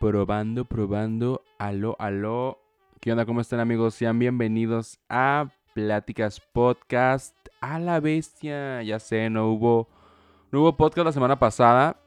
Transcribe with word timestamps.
Probando, 0.00 0.64
probando. 0.64 1.44
Aló, 1.58 1.94
aló. 1.98 2.58
¿Qué 3.00 3.12
onda? 3.12 3.26
¿Cómo 3.26 3.42
están 3.42 3.60
amigos? 3.60 3.94
Sean 3.94 4.18
bienvenidos 4.18 4.98
a 5.10 5.50
Pláticas 5.74 6.40
Podcast. 6.40 7.36
A 7.60 7.78
la 7.78 8.00
bestia. 8.00 8.82
Ya 8.82 8.98
sé, 8.98 9.28
no 9.28 9.50
hubo, 9.50 9.90
no 10.52 10.62
hubo 10.62 10.74
podcast 10.78 11.04
la 11.04 11.12
semana 11.12 11.38
pasada. 11.38 11.98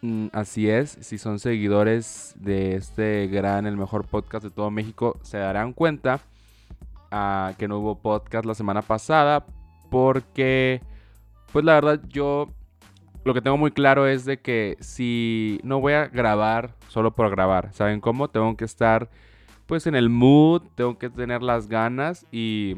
Mm, 0.00 0.28
así 0.32 0.70
es. 0.70 0.96
Si 1.00 1.18
son 1.18 1.40
seguidores 1.40 2.36
de 2.38 2.76
este 2.76 3.26
gran, 3.26 3.66
el 3.66 3.76
mejor 3.76 4.06
podcast 4.06 4.44
de 4.44 4.52
todo 4.52 4.70
México, 4.70 5.18
se 5.22 5.38
darán 5.38 5.72
cuenta 5.72 6.20
ah, 7.10 7.54
que 7.58 7.66
no 7.66 7.80
hubo 7.80 7.98
podcast 7.98 8.46
la 8.46 8.54
semana 8.54 8.80
pasada. 8.80 9.44
Porque, 9.90 10.82
pues 11.52 11.64
la 11.64 11.74
verdad, 11.74 12.00
yo 12.06 12.46
lo 13.24 13.34
que 13.34 13.42
tengo 13.42 13.56
muy 13.56 13.70
claro 13.70 14.06
es 14.06 14.24
de 14.24 14.40
que 14.40 14.76
si 14.80 15.60
no 15.62 15.80
voy 15.80 15.92
a 15.92 16.06
grabar 16.06 16.74
solo 16.88 17.14
por 17.14 17.30
grabar, 17.30 17.72
¿saben 17.72 18.00
cómo? 18.00 18.28
Tengo 18.28 18.56
que 18.56 18.64
estar 18.64 19.10
pues 19.66 19.86
en 19.86 19.94
el 19.94 20.08
mood, 20.08 20.62
tengo 20.74 20.98
que 20.98 21.10
tener 21.10 21.42
las 21.42 21.68
ganas 21.68 22.26
y, 22.32 22.76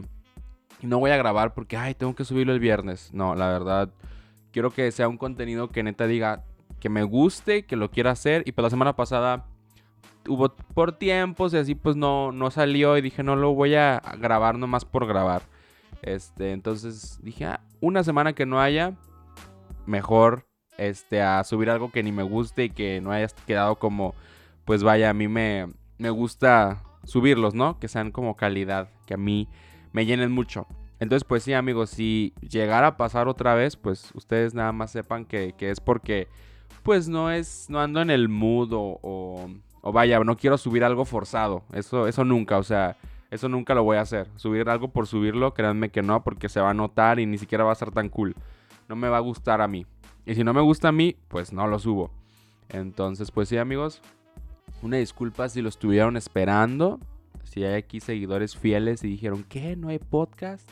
no 0.83 0.99
voy 0.99 1.13
a 1.13 1.17
grabar 1.17 1.55
porque, 1.55 1.77
ay, 1.77 1.95
tengo 1.95 2.15
que 2.17 2.25
subirlo 2.25 2.53
el 2.53 2.59
viernes. 2.59 3.15
No, 3.15 3.37
la 3.37 3.47
verdad, 3.49 3.91
quiero 4.51 4.73
que 4.73 4.91
sea 4.91 5.09
un 5.09 5.17
contenido 5.17 5.69
que 5.69 5.85
neta 5.85 6.09
diga 6.09 6.43
que 6.81 6.89
me 6.89 7.05
guste, 7.05 7.65
que 7.65 7.77
lo 7.77 7.91
quiera 7.91 8.11
hacer 8.11 8.43
y 8.47 8.53
pues 8.53 8.65
la 8.65 8.71
semana 8.71 8.97
pasada 8.97 9.47
hubo 10.29 10.49
por 10.75 10.93
tiempos 10.93 11.55
y 11.55 11.59
así 11.59 11.77
pues 11.77 11.95
no, 11.95 12.33
no 12.33 12.51
salió 12.51 12.97
y 12.97 13.01
dije 13.01 13.23
no 13.23 13.37
lo 13.37 13.55
voy 13.55 13.77
a 13.77 14.03
grabar 14.19 14.59
nomás 14.59 14.85
por 14.85 15.07
grabar. 15.07 15.43
Este, 16.03 16.51
entonces 16.51 17.21
dije, 17.23 17.45
ah, 17.45 17.61
una 17.81 18.03
semana 18.03 18.33
que 18.33 18.45
no 18.45 18.61
haya, 18.61 18.95
mejor 19.87 20.47
este, 20.79 21.23
a 21.23 21.45
subir 21.45 21.71
algo 21.71 21.91
que 21.91 22.03
ni 22.03 22.13
me 22.13 22.23
guste 22.23 22.65
y 22.65 22.71
que 22.71 23.01
no 23.01 23.13
haya 23.13 23.29
quedado 23.47 23.77
como, 23.77 24.15
pues 24.65 24.83
vaya, 24.83 25.11
a 25.11 25.15
mí 25.15 25.29
me, 25.29 25.69
me 25.99 26.11
gusta 26.11 26.83
subirlos, 27.05 27.55
¿no? 27.55 27.79
Que 27.79 27.89
sean 27.89 28.11
como 28.11 28.37
calidad, 28.37 28.89
que 29.07 29.15
a 29.15 29.19
mí 29.19 29.49
me 29.93 30.07
llenen 30.07 30.33
mucho. 30.33 30.67
Entonces, 31.01 31.25
pues 31.25 31.43
sí, 31.43 31.53
amigos, 31.53 31.91
si 31.91 32.33
llegara 32.41 32.87
a 32.89 32.97
pasar 32.97 33.27
otra 33.27 33.55
vez, 33.55 33.77
pues 33.77 34.13
ustedes 34.15 34.55
nada 34.55 34.73
más 34.73 34.93
sepan 34.93 35.25
que, 35.25 35.55
es 35.59 35.81
porque, 35.81 36.29
pues 36.83 37.09
no 37.09 37.31
es, 37.31 37.67
no 37.69 37.81
ando 37.81 38.01
en 38.01 38.11
el 38.11 38.29
mood 38.29 38.73
o, 38.73 38.99
o, 39.03 39.93
vaya, 39.93 40.21
no 40.21 40.37
quiero 40.37 40.59
subir 40.59 40.85
algo 40.85 41.05
forzado. 41.05 41.65
Eso, 41.73 42.07
eso 42.07 42.25
nunca, 42.25 42.59
o 42.59 42.63
sea, 42.63 42.97
eso 43.33 43.49
nunca 43.49 43.75
lo 43.75 43.83
voy 43.83 43.97
a 43.97 44.03
hacer. 44.03 44.29
Subir 44.37 44.69
algo 44.69 44.89
por 44.93 45.09
subirlo, 45.09 45.55
créanme 45.55 45.91
que 45.91 46.03
no, 46.03 46.23
porque 46.23 46.49
se 46.49 46.61
va 46.61 46.71
a 46.71 46.75
notar 46.75 47.19
y 47.19 47.27
ni 47.27 47.37
siquiera 47.37 47.65
va 47.65 47.73
a 47.73 47.77
ser 47.77 47.91
tan 47.91 48.09
cool 48.09 48.37
no 48.93 48.97
me 48.97 49.09
va 49.09 49.17
a 49.17 49.21
gustar 49.21 49.63
a 49.63 49.69
mí. 49.69 49.87
Y 50.27 50.35
si 50.35 50.45
no 50.45 50.53
me 50.53 50.61
gusta 50.61 50.89
a 50.89 50.93
mí, 50.93 51.17
pues 51.29 51.51
no 51.51 51.67
lo 51.67 51.79
subo. 51.79 52.11
Entonces, 52.69 53.31
pues 53.31 53.49
sí, 53.49 53.57
amigos. 53.57 54.03
Una 54.83 54.99
disculpa 54.99 55.49
si 55.49 55.63
lo 55.63 55.71
estuvieron 55.71 56.19
esperando. 56.19 57.01
Si 57.43 57.65
hay 57.65 57.73
aquí 57.73 58.01
seguidores 58.01 58.55
fieles 58.55 59.03
y 59.03 59.09
dijeron, 59.09 59.47
¿qué? 59.49 59.77
¿No 59.77 59.89
hay 59.89 59.99
podcast? 59.99 60.69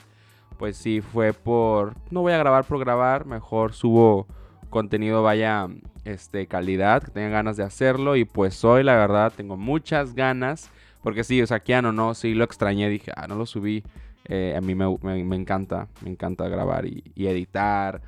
Pues 0.59 0.77
sí, 0.77 1.01
fue 1.01 1.33
por... 1.33 1.95
No 2.11 2.21
voy 2.21 2.35
a 2.35 2.39
grabar 2.39 2.65
por 2.65 2.79
grabar. 2.79 3.25
Mejor 3.25 3.73
subo 3.73 4.27
contenido 4.69 5.23
vaya 5.23 5.69
este, 6.05 6.47
calidad, 6.47 7.03
que 7.03 7.12
tenga 7.12 7.31
ganas 7.31 7.57
de 7.57 7.65
hacerlo. 7.65 8.17
Y 8.17 8.27
pues 8.27 8.62
hoy, 8.67 8.83
la 8.83 8.97
verdad, 8.97 9.33
tengo 9.34 9.57
muchas 9.57 10.15
ganas. 10.15 10.71
Porque 11.03 11.25
sí, 11.25 11.41
o 11.41 11.47
sea, 11.47 11.61
Keanu, 11.61 11.93
no, 11.93 12.12
sí 12.12 12.34
lo 12.34 12.45
extrañé. 12.45 12.91
Dije, 12.91 13.12
ah, 13.17 13.27
no 13.27 13.37
lo 13.37 13.47
subí. 13.47 13.83
Eh, 14.33 14.55
a 14.56 14.61
mí 14.61 14.77
me, 14.77 14.84
encanta, 15.34 15.89
me 16.03 16.11
encanta 16.11 16.48
grabar 16.48 16.86
y, 16.86 17.03
editar. 17.17 18.00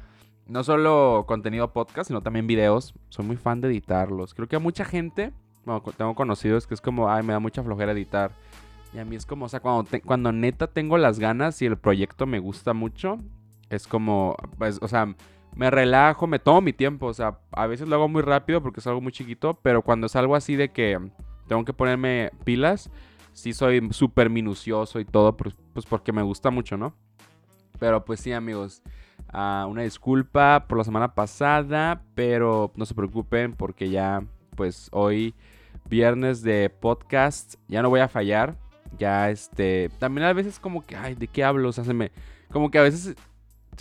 No 0.46 0.62
solo 0.62 1.24
contenido 1.26 1.72
podcast, 1.72 2.08
sino 2.08 2.22
también 2.22 2.46
videos. 2.46 2.94
Soy 3.08 3.26
muy 3.26 3.36
fan 3.36 3.60
de 3.60 3.68
editarlos. 3.68 4.32
Creo 4.32 4.46
que 4.46 4.54
a 4.54 4.60
mucha 4.60 4.84
gente, 4.84 5.32
bueno, 5.64 5.82
tengo 5.96 6.14
conocidos 6.14 6.68
que 6.68 6.74
es 6.74 6.80
como, 6.80 7.10
ay, 7.10 7.24
me 7.24 7.32
da 7.32 7.40
mucha 7.40 7.64
flojera 7.64 7.90
editar. 7.90 8.30
Y 8.94 8.98
a 8.98 9.04
mí 9.04 9.16
es 9.16 9.26
como, 9.26 9.46
o 9.46 9.48
sea, 9.48 9.58
cuando, 9.58 9.90
cuando 10.04 10.30
neta 10.30 10.68
tengo 10.68 10.96
las 10.96 11.18
ganas 11.18 11.60
y 11.60 11.66
el 11.66 11.76
proyecto 11.76 12.24
me 12.26 12.38
gusta 12.38 12.72
mucho, 12.72 13.18
es 13.68 13.88
como, 13.88 14.36
pues, 14.58 14.78
o 14.80 14.86
sea, 14.86 15.12
me 15.56 15.70
relajo, 15.72 16.28
me 16.28 16.38
tomo 16.38 16.60
mi 16.60 16.72
tiempo. 16.72 17.06
O 17.06 17.14
sea, 17.14 17.40
a 17.50 17.66
veces 17.66 17.88
lo 17.88 17.96
hago 17.96 18.08
muy 18.08 18.22
rápido 18.22 18.62
porque 18.62 18.78
es 18.78 18.86
algo 18.86 19.00
muy 19.00 19.10
chiquito, 19.10 19.58
pero 19.60 19.82
cuando 19.82 20.06
es 20.06 20.14
algo 20.14 20.36
así 20.36 20.54
de 20.54 20.70
que 20.70 21.00
tengo 21.48 21.64
que 21.64 21.72
ponerme 21.72 22.30
pilas, 22.44 22.92
sí 23.32 23.52
soy 23.52 23.88
súper 23.90 24.30
minucioso 24.30 25.00
y 25.00 25.04
todo, 25.04 25.36
pues, 25.72 25.86
porque 25.86 26.12
me 26.12 26.22
gusta 26.22 26.50
mucho, 26.50 26.76
¿no? 26.76 26.94
Pero 27.78 28.04
pues 28.04 28.20
sí, 28.20 28.32
amigos. 28.32 28.82
Ah, 29.28 29.66
una 29.68 29.82
disculpa 29.82 30.66
por 30.68 30.78
la 30.78 30.84
semana 30.84 31.14
pasada, 31.14 32.02
pero 32.14 32.72
no 32.76 32.84
se 32.86 32.94
preocupen 32.94 33.54
porque 33.54 33.90
ya, 33.90 34.24
pues 34.56 34.88
hoy, 34.92 35.34
viernes 35.88 36.42
de 36.42 36.70
podcast, 36.70 37.54
ya 37.68 37.82
no 37.82 37.90
voy 37.90 38.00
a 38.00 38.08
fallar. 38.08 38.56
Ya, 38.98 39.30
este, 39.30 39.90
también 39.98 40.26
a 40.26 40.32
veces 40.32 40.58
como 40.58 40.84
que, 40.84 40.96
ay, 40.96 41.14
¿de 41.14 41.26
qué 41.26 41.44
hablo? 41.44 41.70
O 41.70 41.72
sea, 41.72 41.84
se 41.84 41.94
me, 41.94 42.12
como 42.50 42.70
que 42.70 42.78
a 42.78 42.82
veces 42.82 43.16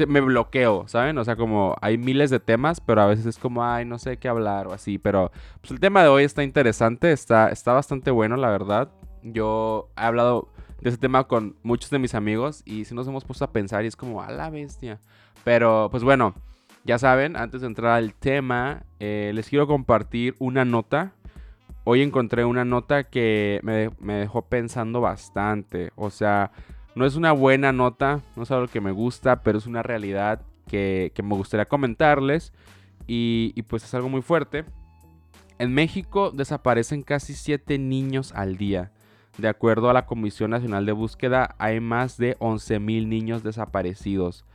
me 0.07 0.21
bloqueo, 0.21 0.87
¿saben? 0.87 1.17
O 1.17 1.23
sea, 1.25 1.35
como 1.35 1.75
hay 1.81 1.97
miles 1.97 2.29
de 2.29 2.39
temas, 2.39 2.79
pero 2.79 3.01
a 3.01 3.07
veces 3.07 3.25
es 3.25 3.37
como, 3.37 3.63
ay, 3.63 3.85
no 3.85 3.99
sé 3.99 4.17
qué 4.17 4.29
hablar 4.29 4.67
o 4.67 4.73
así. 4.73 4.97
Pero 4.97 5.31
pues 5.59 5.71
el 5.71 5.79
tema 5.79 6.01
de 6.01 6.09
hoy 6.09 6.23
está 6.23 6.43
interesante, 6.43 7.11
está, 7.11 7.49
está 7.49 7.73
bastante 7.73 8.11
bueno, 8.11 8.37
la 8.37 8.49
verdad. 8.49 8.89
Yo 9.23 9.89
he 9.97 10.01
hablado 10.01 10.49
de 10.81 10.89
ese 10.89 10.97
tema 10.97 11.25
con 11.25 11.55
muchos 11.63 11.89
de 11.91 11.99
mis 11.99 12.15
amigos 12.15 12.63
y 12.65 12.85
si 12.85 12.95
nos 12.95 13.07
hemos 13.07 13.23
puesto 13.23 13.45
a 13.45 13.51
pensar 13.51 13.83
y 13.83 13.87
es 13.87 13.95
como, 13.95 14.21
a 14.21 14.31
la 14.31 14.49
bestia. 14.49 14.99
Pero 15.43 15.87
pues 15.91 16.03
bueno, 16.03 16.33
ya 16.83 16.97
saben, 16.97 17.35
antes 17.35 17.61
de 17.61 17.67
entrar 17.67 17.93
al 17.93 18.13
tema, 18.13 18.83
eh, 18.99 19.31
les 19.33 19.47
quiero 19.47 19.67
compartir 19.67 20.35
una 20.39 20.65
nota. 20.65 21.13
Hoy 21.83 22.01
encontré 22.01 22.45
una 22.45 22.65
nota 22.65 23.03
que 23.03 23.59
me, 23.63 23.91
dejó 24.19 24.43
pensando 24.43 25.01
bastante. 25.01 25.91
O 25.95 26.09
sea, 26.09 26.51
no 26.95 27.05
es 27.05 27.15
una 27.15 27.31
buena 27.31 27.71
nota, 27.71 28.21
no 28.35 28.43
es 28.43 28.51
algo 28.51 28.67
que 28.67 28.81
me 28.81 28.91
gusta, 28.91 29.43
pero 29.43 29.59
es 29.59 29.67
una 29.67 29.83
realidad 29.83 30.41
que, 30.67 31.11
me 31.23 31.35
gustaría 31.35 31.65
comentarles. 31.65 32.53
Y, 33.07 33.51
y, 33.55 33.63
pues 33.63 33.83
es 33.83 33.93
algo 33.93 34.09
muy 34.09 34.21
fuerte. 34.21 34.63
En 35.59 35.73
México 35.73 36.31
desaparecen 36.31 37.03
casi 37.03 37.33
7 37.33 37.77
niños 37.77 38.31
al 38.31 38.57
día. 38.57 38.91
De 39.37 39.47
acuerdo 39.47 39.89
a 39.89 39.93
la 39.93 40.05
Comisión 40.05 40.51
Nacional 40.51 40.85
de 40.85 40.91
Búsqueda, 40.91 41.55
hay 41.57 41.79
más 41.79 42.17
de 42.17 42.37
11.000 42.39 43.07
niños 43.07 43.43
desaparecidos. 43.43 44.45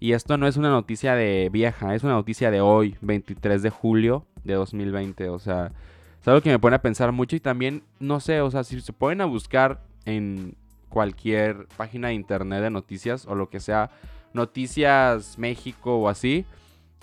Y 0.00 0.12
esto 0.12 0.36
no 0.36 0.46
es 0.46 0.56
una 0.56 0.70
noticia 0.70 1.14
de 1.14 1.48
vieja, 1.52 1.94
es 1.94 2.02
una 2.04 2.14
noticia 2.14 2.50
de 2.50 2.60
hoy, 2.60 2.96
23 3.00 3.62
de 3.62 3.70
julio 3.70 4.26
de 4.42 4.54
2020. 4.54 5.28
O 5.30 5.38
sea, 5.38 5.72
es 6.20 6.28
algo 6.28 6.40
que 6.40 6.50
me 6.50 6.58
pone 6.58 6.76
a 6.76 6.82
pensar 6.82 7.12
mucho 7.12 7.36
y 7.36 7.40
también, 7.40 7.82
no 8.00 8.20
sé, 8.20 8.40
o 8.40 8.50
sea, 8.50 8.64
si 8.64 8.80
se 8.80 8.92
pueden 8.92 9.20
a 9.20 9.26
buscar 9.26 9.82
en 10.04 10.56
cualquier 10.88 11.66
página 11.76 12.08
de 12.08 12.14
internet 12.14 12.62
de 12.62 12.70
noticias 12.70 13.26
o 13.26 13.34
lo 13.34 13.48
que 13.48 13.60
sea, 13.60 13.90
Noticias 14.34 15.38
México 15.38 15.96
o 15.96 16.08
así, 16.08 16.44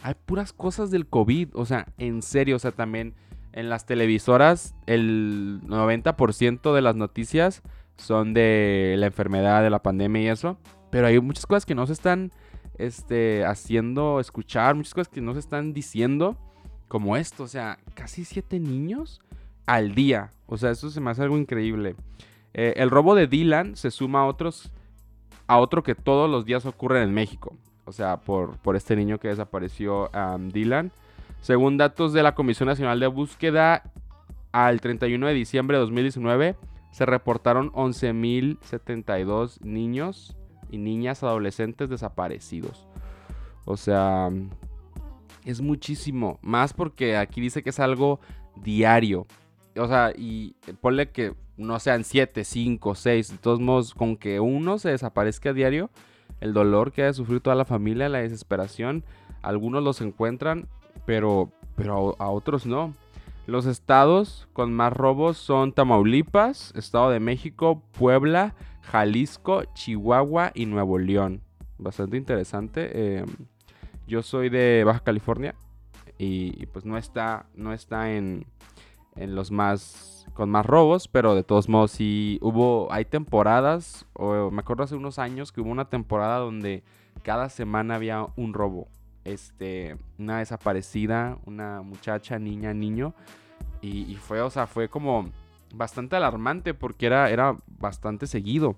hay 0.03 0.15
puras 0.25 0.51
cosas 0.53 0.91
del 0.91 1.07
COVID. 1.07 1.49
O 1.53 1.65
sea, 1.65 1.87
en 1.97 2.21
serio, 2.21 2.57
o 2.57 2.59
sea, 2.59 2.71
también 2.71 3.13
en 3.53 3.69
las 3.69 3.85
televisoras 3.85 4.75
el 4.85 5.61
90% 5.65 6.73
de 6.73 6.81
las 6.81 6.95
noticias 6.95 7.61
son 7.97 8.33
de 8.33 8.95
la 8.97 9.07
enfermedad, 9.07 9.61
de 9.61 9.69
la 9.69 9.83
pandemia 9.83 10.21
y 10.21 10.27
eso. 10.27 10.57
Pero 10.89 11.07
hay 11.07 11.19
muchas 11.19 11.45
cosas 11.45 11.65
que 11.65 11.75
no 11.75 11.87
se 11.87 11.93
están 11.93 12.31
este, 12.77 13.45
haciendo 13.45 14.19
escuchar, 14.19 14.75
muchas 14.75 14.93
cosas 14.93 15.09
que 15.09 15.21
no 15.21 15.33
se 15.33 15.39
están 15.39 15.73
diciendo, 15.73 16.37
como 16.87 17.15
esto. 17.15 17.43
O 17.43 17.47
sea, 17.47 17.79
casi 17.93 18.25
siete 18.25 18.59
niños 18.59 19.21
al 19.65 19.95
día. 19.95 20.31
O 20.47 20.57
sea, 20.57 20.71
eso 20.71 20.89
se 20.89 20.99
me 20.99 21.11
hace 21.11 21.23
algo 21.23 21.37
increíble. 21.37 21.95
Eh, 22.53 22.73
el 22.77 22.89
robo 22.89 23.15
de 23.15 23.27
Dylan 23.27 23.75
se 23.75 23.91
suma 23.91 24.21
a 24.21 24.25
otros, 24.25 24.71
a 25.47 25.59
otro 25.59 25.83
que 25.83 25.95
todos 25.95 26.29
los 26.29 26.45
días 26.45 26.65
ocurre 26.65 27.01
en 27.03 27.13
México. 27.13 27.55
O 27.85 27.93
sea, 27.93 28.17
por, 28.17 28.57
por 28.57 28.75
este 28.75 28.95
niño 28.95 29.19
que 29.19 29.29
desapareció, 29.29 30.09
Dylan. 30.51 30.91
Según 31.41 31.77
datos 31.77 32.13
de 32.13 32.23
la 32.23 32.35
Comisión 32.35 32.69
Nacional 32.69 32.99
de 32.99 33.07
Búsqueda, 33.07 33.83
al 34.51 34.79
31 34.79 35.27
de 35.27 35.33
diciembre 35.33 35.77
de 35.77 35.81
2019 35.81 36.55
se 36.91 37.05
reportaron 37.05 37.71
11.072 37.71 39.61
niños 39.61 40.37
y 40.69 40.77
niñas 40.77 41.23
adolescentes 41.23 41.89
desaparecidos. 41.89 42.87
O 43.65 43.75
sea, 43.75 44.29
es 45.43 45.61
muchísimo. 45.61 46.37
Más 46.41 46.73
porque 46.73 47.17
aquí 47.17 47.41
dice 47.41 47.63
que 47.63 47.71
es 47.71 47.79
algo 47.79 48.19
diario. 48.57 49.25
O 49.77 49.87
sea, 49.87 50.11
y 50.15 50.55
ponle 50.79 51.09
que 51.09 51.33
no 51.57 51.79
sean 51.79 52.03
7, 52.03 52.43
5, 52.43 52.93
6. 52.95 53.31
De 53.31 53.37
todos 53.37 53.59
modos, 53.59 53.95
con 53.95 54.15
que 54.15 54.39
uno 54.39 54.77
se 54.77 54.89
desaparezca 54.89 55.49
a 55.49 55.53
diario, 55.53 55.89
el 56.39 56.53
dolor 56.53 56.91
que 56.91 57.03
ha 57.03 57.07
de 57.07 57.13
sufrir 57.13 57.41
toda 57.41 57.55
la 57.55 57.65
familia, 57.65 58.09
la 58.09 58.19
desesperación, 58.19 59.03
algunos 59.41 59.83
los 59.83 60.01
encuentran 60.01 60.67
pero, 61.11 61.51
pero 61.75 62.15
a, 62.19 62.29
otros 62.29 62.65
no. 62.65 62.93
Los 63.45 63.65
estados 63.65 64.47
con 64.53 64.71
más 64.71 64.93
robos 64.93 65.35
son 65.35 65.73
Tamaulipas, 65.73 66.71
Estado 66.73 67.09
de 67.09 67.19
México, 67.19 67.83
Puebla, 67.99 68.55
Jalisco, 68.83 69.65
Chihuahua 69.73 70.53
y 70.55 70.67
Nuevo 70.67 70.99
León. 70.99 71.41
Bastante 71.77 72.15
interesante. 72.15 73.17
Em, 73.17 73.25
yo 74.07 74.21
soy 74.21 74.47
de 74.47 74.85
Baja 74.85 75.01
California 75.01 75.53
y, 76.17 76.65
pues 76.67 76.85
no 76.85 76.97
está, 76.97 77.45
no 77.55 77.73
está 77.73 78.13
en, 78.13 78.45
en 79.17 79.35
los 79.35 79.51
más 79.51 80.25
con 80.33 80.49
más 80.49 80.65
robos, 80.65 81.09
pero 81.09 81.35
de 81.35 81.43
todos 81.43 81.67
modos 81.67 81.91
sí 81.91 82.39
hubo 82.41 82.87
hay 82.89 83.03
temporadas 83.03 84.05
o 84.13 84.49
me 84.49 84.61
acuerdo 84.61 84.83
hace 84.83 84.95
unos 84.95 85.19
años 85.19 85.51
que 85.51 85.59
hubo 85.59 85.71
una 85.71 85.89
temporada 85.89 86.37
donde 86.37 86.85
cada 87.21 87.49
semana 87.49 87.95
había 87.95 88.27
un 88.37 88.53
robo, 88.53 88.87
este, 89.23 89.97
una 90.17 90.39
desaparecida, 90.39 91.37
una 91.45 91.81
muchacha, 91.81 92.39
niña, 92.39 92.73
niño 92.73 93.13
y, 93.81 94.15
fue, 94.15 94.41
o 94.41 94.49
sea, 94.49 94.67
fue 94.67 94.89
como 94.89 95.31
bastante 95.73 96.15
alarmante 96.15 96.73
porque 96.73 97.07
era, 97.07 97.29
era 97.29 97.57
bastante 97.67 98.27
seguido. 98.27 98.75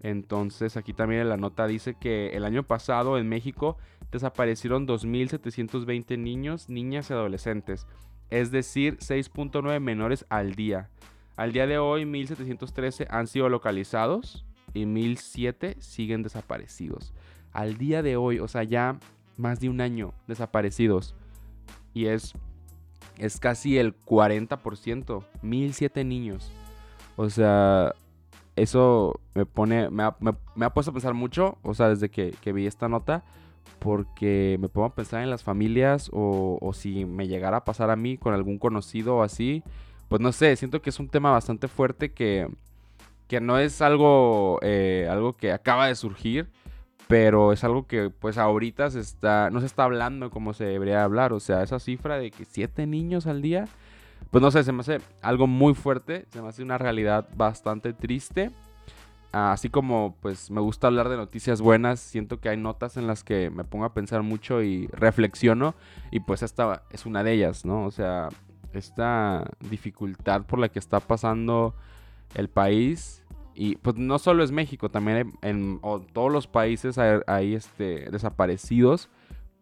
Entonces 0.00 0.76
aquí 0.76 0.92
también 0.92 1.22
en 1.22 1.28
la 1.28 1.36
nota 1.36 1.66
dice 1.66 1.94
que 1.94 2.28
el 2.36 2.44
año 2.44 2.62
pasado 2.62 3.18
en 3.18 3.28
México 3.28 3.78
desaparecieron 4.12 4.86
2.720 4.86 6.18
niños, 6.18 6.68
niñas 6.68 7.10
y 7.10 7.14
adolescentes, 7.14 7.86
es 8.30 8.50
decir, 8.50 8.98
6.9 8.98 9.80
menores 9.80 10.26
al 10.28 10.54
día. 10.54 10.90
Al 11.36 11.52
día 11.52 11.66
de 11.66 11.78
hoy 11.78 12.04
1.713 12.04 13.06
han 13.10 13.26
sido 13.26 13.48
localizados 13.48 14.44
y 14.72 14.84
1.007 14.84 15.80
siguen 15.80 16.22
desaparecidos. 16.22 17.12
Al 17.52 17.76
día 17.78 18.02
de 18.02 18.16
hoy, 18.16 18.40
o 18.40 18.48
sea, 18.48 18.62
ya 18.62 18.98
más 19.36 19.60
de 19.60 19.68
un 19.68 19.80
año 19.80 20.12
desaparecidos. 20.26 21.14
Y 21.92 22.06
es, 22.06 22.34
es 23.18 23.38
casi 23.38 23.78
el 23.78 23.96
40%, 23.98 24.58
1.007 25.42 26.06
niños. 26.06 26.50
O 27.16 27.30
sea, 27.30 27.94
eso 28.56 29.20
me 29.34 29.46
pone, 29.46 29.90
me 29.90 30.04
ha, 30.04 30.70
puesto 30.70 30.90
a 30.90 30.94
pensar 30.94 31.14
mucho, 31.14 31.58
o 31.62 31.74
sea, 31.74 31.88
desde 31.88 32.10
que, 32.10 32.52
vi 32.52 32.66
esta 32.66 32.88
nota, 32.88 33.24
porque 33.78 34.56
me 34.60 34.68
pongo 34.68 34.86
a 34.86 34.94
pensar 34.94 35.22
en 35.22 35.30
las 35.30 35.42
familias 35.42 36.10
o, 36.12 36.70
si 36.72 37.04
me 37.04 37.28
llegara 37.28 37.58
a 37.58 37.64
pasar 37.64 37.90
a 37.90 37.96
mí 37.96 38.16
con 38.16 38.34
algún 38.34 38.58
conocido 38.58 39.16
o 39.16 39.22
así, 39.22 39.62
pues 40.08 40.20
no 40.20 40.32
sé, 40.32 40.54
siento 40.56 40.82
que 40.82 40.90
es 40.90 41.00
un 41.00 41.08
tema 41.08 41.30
bastante 41.30 41.68
fuerte 41.68 42.12
que, 42.12 42.48
que 43.26 43.40
no 43.40 43.58
es 43.58 43.82
algo, 43.82 44.58
eh, 44.62 45.08
algo 45.10 45.32
que 45.32 45.52
acaba 45.52 45.88
de 45.88 45.94
surgir, 45.94 46.50
pero 47.14 47.52
es 47.52 47.62
algo 47.62 47.86
que 47.86 48.10
pues 48.10 48.38
ahorita 48.38 48.90
se 48.90 48.98
está, 48.98 49.48
no 49.48 49.60
se 49.60 49.66
está 49.66 49.84
hablando 49.84 50.30
como 50.30 50.52
se 50.52 50.64
debería 50.64 51.04
hablar, 51.04 51.32
o 51.32 51.38
sea, 51.38 51.62
esa 51.62 51.78
cifra 51.78 52.18
de 52.18 52.32
que 52.32 52.44
siete 52.44 52.88
niños 52.88 53.28
al 53.28 53.40
día, 53.40 53.66
pues 54.32 54.42
no 54.42 54.50
sé, 54.50 54.64
se 54.64 54.72
me 54.72 54.80
hace 54.80 54.98
algo 55.22 55.46
muy 55.46 55.74
fuerte, 55.74 56.26
se 56.30 56.42
me 56.42 56.48
hace 56.48 56.64
una 56.64 56.76
realidad 56.76 57.28
bastante 57.36 57.92
triste. 57.92 58.50
Así 59.30 59.70
como 59.70 60.16
pues 60.22 60.50
me 60.50 60.60
gusta 60.60 60.88
hablar 60.88 61.08
de 61.08 61.16
noticias 61.16 61.60
buenas, 61.60 62.00
siento 62.00 62.40
que 62.40 62.48
hay 62.48 62.56
notas 62.56 62.96
en 62.96 63.06
las 63.06 63.22
que 63.22 63.48
me 63.48 63.62
pongo 63.62 63.84
a 63.84 63.94
pensar 63.94 64.24
mucho 64.24 64.60
y 64.64 64.88
reflexiono 64.88 65.76
y 66.10 66.18
pues 66.18 66.42
esta 66.42 66.82
es 66.90 67.06
una 67.06 67.22
de 67.22 67.30
ellas, 67.30 67.64
¿no? 67.64 67.84
O 67.84 67.92
sea, 67.92 68.28
esta 68.72 69.48
dificultad 69.70 70.42
por 70.46 70.58
la 70.58 70.68
que 70.68 70.80
está 70.80 70.98
pasando 70.98 71.76
el 72.34 72.48
país 72.48 73.23
y 73.54 73.76
pues 73.76 73.96
no 73.96 74.18
solo 74.18 74.42
es 74.42 74.50
México, 74.50 74.90
también 74.90 75.34
en, 75.42 75.80
todos 76.12 76.32
los 76.32 76.46
países 76.46 76.98
hay, 76.98 77.54
este, 77.54 78.10
desaparecidos, 78.10 79.08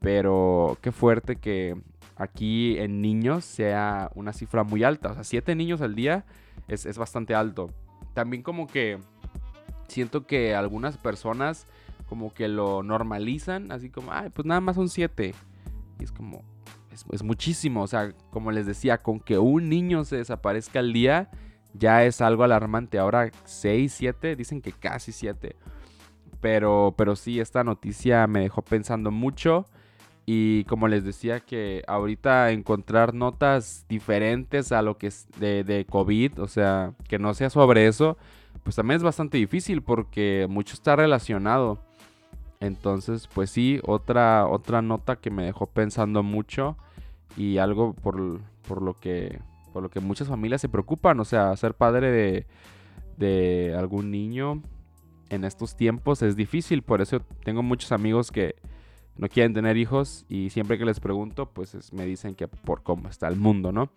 pero 0.01 0.79
qué 0.81 0.93
fuerte 0.93 1.37
que 1.37 1.77
aquí 2.17 2.79
en 2.79 3.03
niños 3.03 3.45
sea 3.45 4.11
una 4.15 4.33
cifra 4.33 4.65
muy 4.65 4.83
alta. 4.83 5.11
O 5.11 5.15
sea, 5.15 5.25
siete 5.25 5.55
niños 5.55 5.83
al 5.83 5.95
día 5.95 6.25
es, 6.69 6.97
bastante 6.97 7.35
alto. 7.35 7.71
También 8.15 8.43
como 8.43 8.67
que 8.67 8.99
siento 9.89 10.27
que 10.27 10.55
algunas 10.55 10.97
personas 10.97 11.67
como 12.09 12.33
que 12.33 12.49
lo 12.49 12.83
normalizan, 12.83 13.73
así 13.73 13.91
como, 13.91 14.13
ay, 14.13 14.31
pues 14.31 14.47
nada 14.47 14.61
más 14.61 14.77
son 14.77 14.89
siete. 14.89 15.35
Y 15.99 16.05
es 16.05 16.13
como, 16.13 16.43
es, 16.91 17.23
muchísimo. 17.23 17.83
O 17.83 17.87
sea, 17.87 18.13
como 18.31 18.53
les 18.53 18.67
decía, 18.67 18.99
con 18.99 19.21
que 19.21 19.39
un 19.39 19.69
niño 19.69 20.05
se 20.05 20.17
desaparezca 20.17 20.79
al 20.79 20.93
día 20.93 21.31
ya 21.75 22.05
es 22.05 22.21
algo 22.21 22.45
alarmante. 22.45 22.99
Ahora 22.99 23.31
seis, 23.45 23.95
siete, 23.95 24.37
dicen 24.37 24.61
que 24.63 24.73
casi 24.73 25.13
siete. 25.13 25.57
Pero, 26.41 26.95
pero 26.97 27.17
sí, 27.17 27.41
esta 27.41 27.65
noticia 27.65 28.27
me 28.27 28.41
dejó 28.41 28.63
pensando 28.63 29.11
mucho. 29.11 29.67
Y 30.25 30.65
como 30.65 30.87
les 30.87 31.05
decía 31.05 31.41
que 31.41 31.83
ahorita 31.89 32.53
encontrar 32.53 33.13
notas 33.13 33.87
diferentes 33.89 34.71
a 34.71 34.83
lo 34.83 34.97
que 34.97 35.09
es 35.09 35.27
de, 35.39 35.87
COVID, 35.89 36.41
o 36.41 36.49
sea, 36.49 36.95
que 37.09 37.19
no 37.19 37.35
sea 37.35 37.51
sobre 37.51 37.89
eso, 37.89 38.17
pues 38.63 38.77
también 38.77 38.99
es 38.99 39.03
bastante 39.03 39.39
difícil 39.39 39.83
porque 39.83 40.47
mucho 40.49 40.75
está 40.75 40.95
relacionado. 40.95 41.81
Entonces, 42.61 43.29
pues 43.35 43.51
sí, 43.51 43.81
otra, 43.85 44.47
otra 44.47 44.83
nota 44.83 45.17
que 45.17 45.31
me 45.33 45.43
dejó 45.43 45.67
pensando 45.67 46.23
mucho 46.23 46.77
y 47.37 47.59
algo 47.59 47.93
por, 47.93 48.41
por, 48.69 48.83
lo 48.83 48.95
que, 48.95 49.41
por 49.73 49.83
lo 49.83 49.91
que 49.91 50.01
muchas 50.01 50.29
familias 50.29 50.61
se 50.61 50.69
preocupan, 50.69 51.19
o 51.21 51.25
sea, 51.25 51.57
ser 51.57 51.75
padre 51.75 52.11
de, 52.11 52.47
de 53.17 53.75
algún 53.77 54.11
niño 54.11 54.63
en 55.31 55.45
estos 55.45 55.77
tiempos 55.77 56.23
es 56.23 56.37
difícil, 56.37 56.83
por 56.83 57.01
eso 57.01 57.21
tengo 57.45 57.63
muchos 57.63 57.93
amigos 57.93 58.31
que 58.31 58.57
no 59.17 59.29
quieren 59.29 59.55
tener 59.55 59.77
hijos 59.77 60.25
y 60.29 60.51
siempre 60.51 60.79
que 60.79 60.85
les 60.85 61.01
pregunto, 61.01 61.47
pues 61.47 61.93
me 61.93 62.05
dicen 62.07 62.35
que 62.35 62.49
por 62.49 62.83
cómo 62.83 63.09
está 63.09 63.29
el 63.29 63.37
mundo, 63.37 63.73
¿no? 63.73 63.91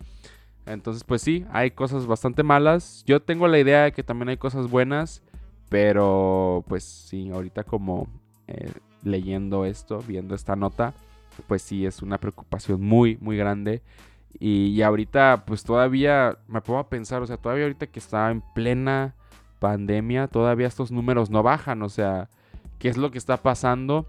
Entonces, 0.65 1.03
pues 1.03 1.21
sí, 1.21 1.45
hay 1.51 1.71
cosas 1.71 2.07
bastante 2.07 2.43
malas. 2.43 3.03
Yo 3.05 3.21
tengo 3.21 3.47
la 3.47 3.59
idea 3.59 3.83
de 3.83 3.91
que 3.91 4.03
también 4.03 4.29
hay 4.29 4.37
cosas 4.37 4.69
buenas, 4.69 5.21
pero 5.69 6.63
pues 6.67 6.83
sí, 6.83 7.29
ahorita 7.29 7.63
como 7.63 8.07
eh, 8.47 8.71
leyendo 9.03 9.65
esto, 9.65 9.99
viendo 10.07 10.35
esta 10.35 10.55
nota, 10.55 10.93
pues 11.47 11.61
sí, 11.61 11.85
es 11.85 12.01
una 12.01 12.17
preocupación 12.17 12.81
muy, 12.81 13.17
muy 13.21 13.37
grande. 13.37 13.81
Y, 14.39 14.67
y, 14.67 14.81
ahorita, 14.81 15.43
pues 15.45 15.63
todavía 15.63 16.37
me 16.47 16.61
pongo 16.61 16.79
a 16.79 16.89
pensar, 16.89 17.21
o 17.21 17.27
sea, 17.27 17.37
todavía 17.37 17.65
ahorita 17.65 17.87
que 17.87 17.99
está 17.99 18.29
en 18.31 18.41
plena 18.53 19.15
pandemia, 19.59 20.27
todavía 20.27 20.67
estos 20.67 20.91
números 20.91 21.29
no 21.29 21.41
bajan, 21.41 21.81
o 21.81 21.89
sea, 21.89 22.29
¿qué 22.79 22.89
es 22.89 22.97
lo 22.97 23.11
que 23.11 23.17
está 23.17 23.37
pasando? 23.37 24.07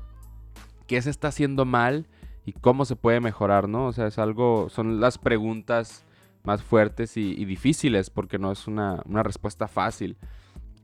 qué 0.86 1.02
se 1.02 1.10
está 1.10 1.28
haciendo 1.28 1.64
mal 1.64 2.06
y 2.44 2.52
cómo 2.52 2.84
se 2.84 2.96
puede 2.96 3.20
mejorar, 3.20 3.68
¿no? 3.68 3.86
O 3.86 3.92
sea, 3.92 4.06
es 4.06 4.18
algo, 4.18 4.68
son 4.68 5.00
las 5.00 5.18
preguntas 5.18 6.04
más 6.44 6.62
fuertes 6.62 7.16
y, 7.16 7.44
difíciles 7.44 8.08
porque 8.08 8.38
no 8.38 8.52
es 8.52 8.66
una, 8.66 9.02
respuesta 9.22 9.66
fácil. 9.66 10.16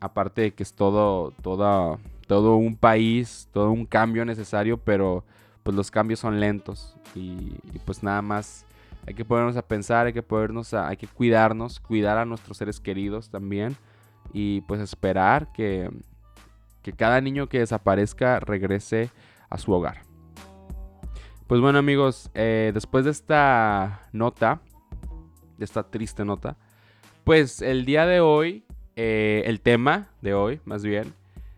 Aparte 0.00 0.42
de 0.42 0.54
que 0.54 0.64
es 0.64 0.74
todo, 0.74 1.32
todo, 1.42 2.00
todo 2.26 2.56
un 2.56 2.76
país, 2.76 3.48
todo 3.52 3.70
un 3.70 3.86
cambio 3.86 4.24
necesario, 4.24 4.78
pero 4.78 5.24
pues 5.62 5.76
los 5.76 5.92
cambios 5.92 6.18
son 6.18 6.40
lentos 6.40 6.96
y, 7.14 7.52
pues 7.84 8.02
nada 8.02 8.20
más 8.20 8.66
hay 9.06 9.14
que 9.14 9.24
ponernos 9.24 9.56
a 9.56 9.62
pensar, 9.62 10.06
hay 10.06 10.12
que 10.12 10.22
ponernos 10.22 10.74
a, 10.74 10.88
hay 10.88 10.96
que 10.96 11.06
cuidarnos, 11.06 11.80
cuidar 11.80 12.18
a 12.18 12.24
nuestros 12.24 12.56
seres 12.56 12.80
queridos 12.80 13.30
también 13.30 13.76
y 14.32 14.60
pues 14.62 14.80
esperar 14.80 15.52
que, 15.52 15.90
que 16.82 16.92
cada 16.92 17.20
niño 17.20 17.48
que 17.48 17.58
desaparezca 17.58 18.40
regrese 18.40 19.10
a 19.50 19.58
su 19.58 19.72
hogar. 19.72 20.02
Pues 21.46 21.60
bueno 21.60 21.78
amigos, 21.78 22.30
eh, 22.34 22.70
después 22.72 23.04
de 23.04 23.10
esta 23.10 24.08
nota, 24.12 24.60
de 25.58 25.64
esta 25.64 25.82
triste 25.82 26.24
nota, 26.24 26.56
pues 27.24 27.60
el 27.60 27.84
día 27.84 28.06
de 28.06 28.20
hoy, 28.20 28.64
eh, 28.96 29.42
el 29.46 29.60
tema 29.60 30.08
de 30.20 30.34
hoy 30.34 30.60
más 30.64 30.84
bien, 30.84 31.12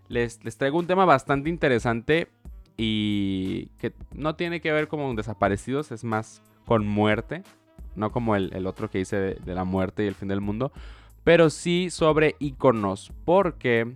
les, 0.08 0.42
les 0.44 0.56
traigo 0.56 0.78
un 0.78 0.86
tema 0.86 1.04
bastante 1.04 1.50
interesante 1.50 2.28
y 2.76 3.66
que 3.78 3.92
no 4.12 4.34
tiene 4.34 4.60
que 4.60 4.72
ver 4.72 4.88
con 4.88 5.14
desaparecidos, 5.14 5.92
es 5.92 6.02
más 6.02 6.42
con 6.64 6.86
muerte, 6.86 7.42
no 7.94 8.12
como 8.12 8.36
el, 8.36 8.66
otro 8.66 8.90
que 8.90 9.00
hice 9.00 9.16
de, 9.16 9.54
la 9.54 9.64
muerte 9.64 10.04
y 10.04 10.08
el 10.08 10.14
fin 10.14 10.28
del 10.28 10.40
mundo, 10.40 10.72
pero 11.22 11.50
sí 11.50 11.90
sobre 11.90 12.36
iconos, 12.38 13.12
porque 13.24 13.94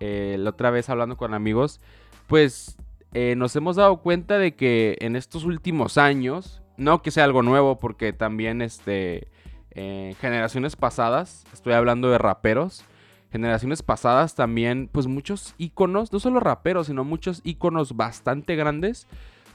eh, 0.00 0.36
la 0.38 0.50
otra 0.50 0.70
vez 0.70 0.88
hablando 0.88 1.16
con 1.16 1.34
amigos, 1.34 1.80
pues 2.26 2.76
eh, 3.12 3.34
nos 3.36 3.56
hemos 3.56 3.76
dado 3.76 3.98
cuenta 3.98 4.38
de 4.38 4.54
que 4.54 4.96
en 5.00 5.16
estos 5.16 5.44
últimos 5.44 5.98
años, 5.98 6.62
no 6.76 7.02
que 7.02 7.10
sea 7.10 7.24
algo 7.24 7.42
nuevo, 7.42 7.78
porque 7.78 8.12
también 8.12 8.62
este, 8.62 9.28
eh, 9.72 10.14
generaciones 10.20 10.76
pasadas, 10.76 11.44
estoy 11.52 11.74
hablando 11.74 12.10
de 12.10 12.18
raperos, 12.18 12.84
generaciones 13.30 13.82
pasadas 13.82 14.34
también, 14.34 14.88
pues 14.90 15.06
muchos 15.06 15.54
iconos, 15.58 16.12
no 16.12 16.18
solo 16.18 16.40
raperos, 16.40 16.88
sino 16.88 17.04
muchos 17.04 17.40
iconos 17.44 17.96
bastante 17.96 18.56
grandes, 18.56 19.06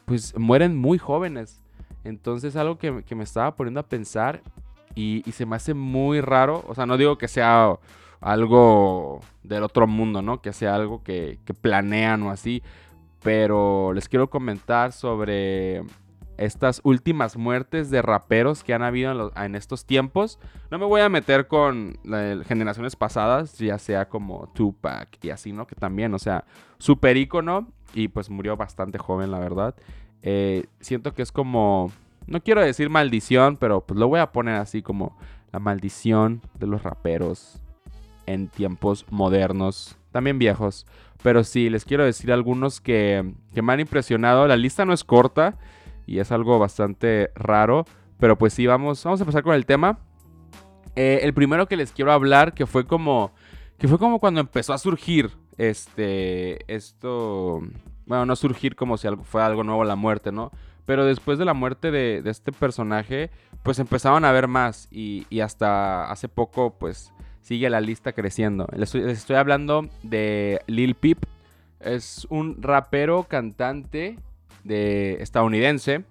pues 0.06 0.38
mueren 0.38 0.78
muy 0.78 0.98
jóvenes. 0.98 1.65
Entonces 2.06 2.56
algo 2.56 2.78
que, 2.78 2.92
me 2.92 3.24
estaba 3.24 3.56
poniendo 3.56 3.82
a 3.82 3.88
pensar 3.88 4.42
y, 4.96 5.24
se 5.34 5.46
me 5.46 5.58
hace 5.58 5.74
muy 5.74 6.22
raro, 6.22 6.64
o 6.68 6.74
sea, 6.74 6.86
no 6.86 6.98
digo 6.98 7.18
que 7.18 7.28
sea 7.28 7.78
algo 8.22 9.20
del 9.44 9.64
otro 9.64 9.88
mundo, 9.88 10.22
¿no? 10.22 10.42
Que 10.42 10.54
sea 10.54 10.76
algo 10.76 11.04
que, 11.04 11.40
que 11.44 11.54
planean 11.54 12.24
o 12.24 12.32
así, 12.32 12.64
pero 13.22 13.92
les 13.94 14.08
quiero 14.08 14.30
comentar 14.30 14.94
sobre 14.94 15.84
estas 16.38 16.82
últimas 16.84 17.38
muertes 17.38 17.90
de 17.90 18.02
raperos 18.02 18.64
que 18.64 18.74
han 18.74 18.84
habido 18.84 19.32
en, 19.36 19.56
estos 19.56 19.86
tiempos. 19.86 20.40
No 20.72 20.78
me 20.78 20.86
voy 20.86 21.02
a 21.02 21.10
meter 21.10 21.48
con 21.48 21.98
generaciones 22.46 22.96
pasadas, 22.96 23.58
ya 23.58 23.78
sea 23.80 24.10
como 24.10 24.52
Tupac 24.54 25.24
y 25.24 25.30
así, 25.30 25.54
¿no? 25.54 25.68
Que 25.68 25.76
también, 25.76 26.14
o 26.14 26.20
sea, 26.20 26.46
super 26.78 27.18
ícono 27.18 27.68
y 27.94 28.08
pues 28.10 28.30
murió 28.30 28.58
bastante 28.58 28.98
joven, 28.98 29.32
la 29.32 29.40
verdad. 29.40 29.76
Eh, 30.22 30.66
siento 30.80 31.14
que 31.14 31.22
es 31.22 31.32
como 31.32 31.92
no 32.28 32.42
quiero 32.42 32.62
decir 32.62 32.90
maldición, 32.90 33.58
pero 33.58 33.82
pues 33.82 34.00
lo 34.00 34.08
voy 34.08 34.20
a 34.20 34.32
poner 34.32 34.56
así 34.56 34.82
como 34.82 35.18
la 35.52 35.60
maldición 35.60 36.42
de 36.60 36.68
los 36.68 36.84
raperos 36.84 37.62
en 38.26 38.48
tiempos 38.48 39.06
modernos, 39.10 39.98
también 40.12 40.40
viejos. 40.40 40.86
Pero 41.22 41.44
sí, 41.44 41.70
les 41.70 41.86
quiero 41.86 42.04
decir 42.04 42.32
algunos 42.32 42.82
que, 42.82 43.34
que 43.54 43.62
me 43.62 43.74
han 43.74 43.80
impresionado. 43.80 44.48
La 44.48 44.58
lista 44.58 44.86
no 44.86 44.94
es 44.94 45.04
corta 45.04 45.58
y 46.06 46.20
es 46.20 46.32
algo 46.32 46.60
bastante 46.60 47.32
raro, 47.36 47.86
pero 48.20 48.38
pues 48.38 48.54
sí, 48.54 48.66
vamos, 48.68 49.04
vamos 49.04 49.22
a 49.22 49.24
empezar 49.24 49.44
con 49.44 49.56
el 49.56 49.66
tema. 49.66 50.00
Eh, 50.96 51.20
el 51.24 51.34
primero 51.34 51.68
que 51.68 51.78
les 51.78 51.92
quiero 51.92 52.12
hablar, 52.12 52.54
que 52.54 52.66
fue 52.66 52.86
como, 52.86 53.32
que 53.78 53.88
fue 53.88 54.00
como 54.00 54.20
cuando 54.20 54.40
empezó 54.40 54.74
a 54.74 54.78
surgir 54.78 55.32
este, 55.58 56.74
esto, 56.74 57.62
bueno, 58.06 58.26
no 58.26 58.36
surgir 58.36 58.76
como 58.76 58.98
si 58.98 59.08
algo, 59.08 59.24
fue 59.24 59.42
algo 59.42 59.64
nuevo 59.64 59.84
la 59.84 59.96
muerte, 59.96 60.32
¿no? 60.32 60.52
Pero 60.86 61.06
después 61.06 61.40
de 61.40 61.46
la 61.46 61.54
muerte 61.54 61.92
de, 61.92 62.22
este 62.26 62.52
personaje, 62.52 63.32
pues 63.64 63.80
empezaban 63.80 64.24
a 64.24 64.32
ver 64.32 64.48
más 64.48 64.88
y, 64.92 65.26
hasta 65.40 66.12
hace 66.12 66.30
poco, 66.30 66.76
pues 66.78 67.12
sigue 67.42 67.70
la 67.70 67.82
lista 67.82 68.14
creciendo. 68.14 68.68
Les 68.76 68.94
estoy, 68.94 69.36
hablando 69.36 69.88
de 70.04 70.62
Lil 70.68 70.96
Peep. 70.96 71.26
Es 71.80 72.28
un 72.30 72.62
rapero 72.62 73.24
cantante 73.24 74.20
de 74.64 75.22
estadounidense. 75.22 76.06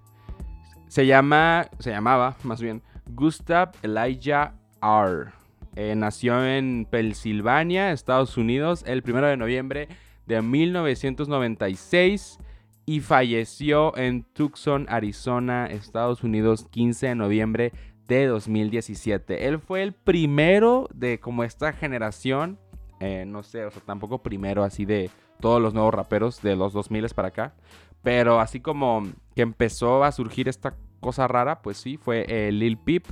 Se 0.89 1.07
llama, 1.07 1.69
se 1.79 1.91
llamaba 1.91 2.37
más 2.43 2.61
bien 2.61 2.83
Gustav 3.07 3.73
Elijah 3.83 4.55
R. 4.83 5.33
Eh, 5.77 5.95
nació 5.97 6.45
en 6.45 6.87
Pensilvania, 6.89 7.91
Estados 7.93 8.37
Unidos, 8.37 8.85
el 8.87 9.03
1 9.05 9.27
de 9.27 9.37
noviembre 9.37 9.89
de 10.27 10.43
1996 10.43 12.39
y 12.87 13.01
falleció 13.01 13.97
en 13.97 14.25
Tucson, 14.25 14.87
Arizona, 14.89 15.67
Estados 15.67 16.23
Unidos, 16.23 16.67
15 16.71 17.09
de 17.09 17.15
noviembre 17.15 17.73
de 18.07 18.27
2017. 18.27 19.47
Él 19.49 19.59
fue 19.59 19.83
el 19.83 19.93
primero 19.93 20.89
de 20.95 21.19
como 21.19 21.45
esta 21.45 21.73
generación, 21.73 22.59
eh, 23.01 23.25
no 23.27 23.43
sé, 23.43 23.65
o 23.65 23.71
sea, 23.71 23.83
tampoco 23.85 24.23
primero 24.23 24.63
así 24.63 24.85
de 24.85 25.11
todos 25.41 25.61
los 25.61 25.75
nuevos 25.75 25.95
raperos 25.95 26.43
de 26.43 26.57
los 26.57 26.73
2000 26.73 27.09
para 27.15 27.29
acá, 27.29 27.55
pero 28.03 28.41
así 28.41 28.61
como 28.61 29.03
que 29.35 29.43
empezó 29.43 30.05
a 30.05 30.13
surgir 30.13 30.49
esta 30.49 30.77
cosa 31.01 31.27
rara, 31.27 31.61
pues 31.63 31.79
sí, 31.79 31.97
fue 31.97 32.25
eh, 32.29 32.53
Lil 32.53 32.79
Peep. 32.79 33.05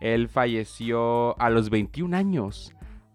Él 0.00 0.28
falleció 0.28 1.38
a 1.40 1.50
los 1.50 1.70
21 1.70 2.16
años. 2.16 2.74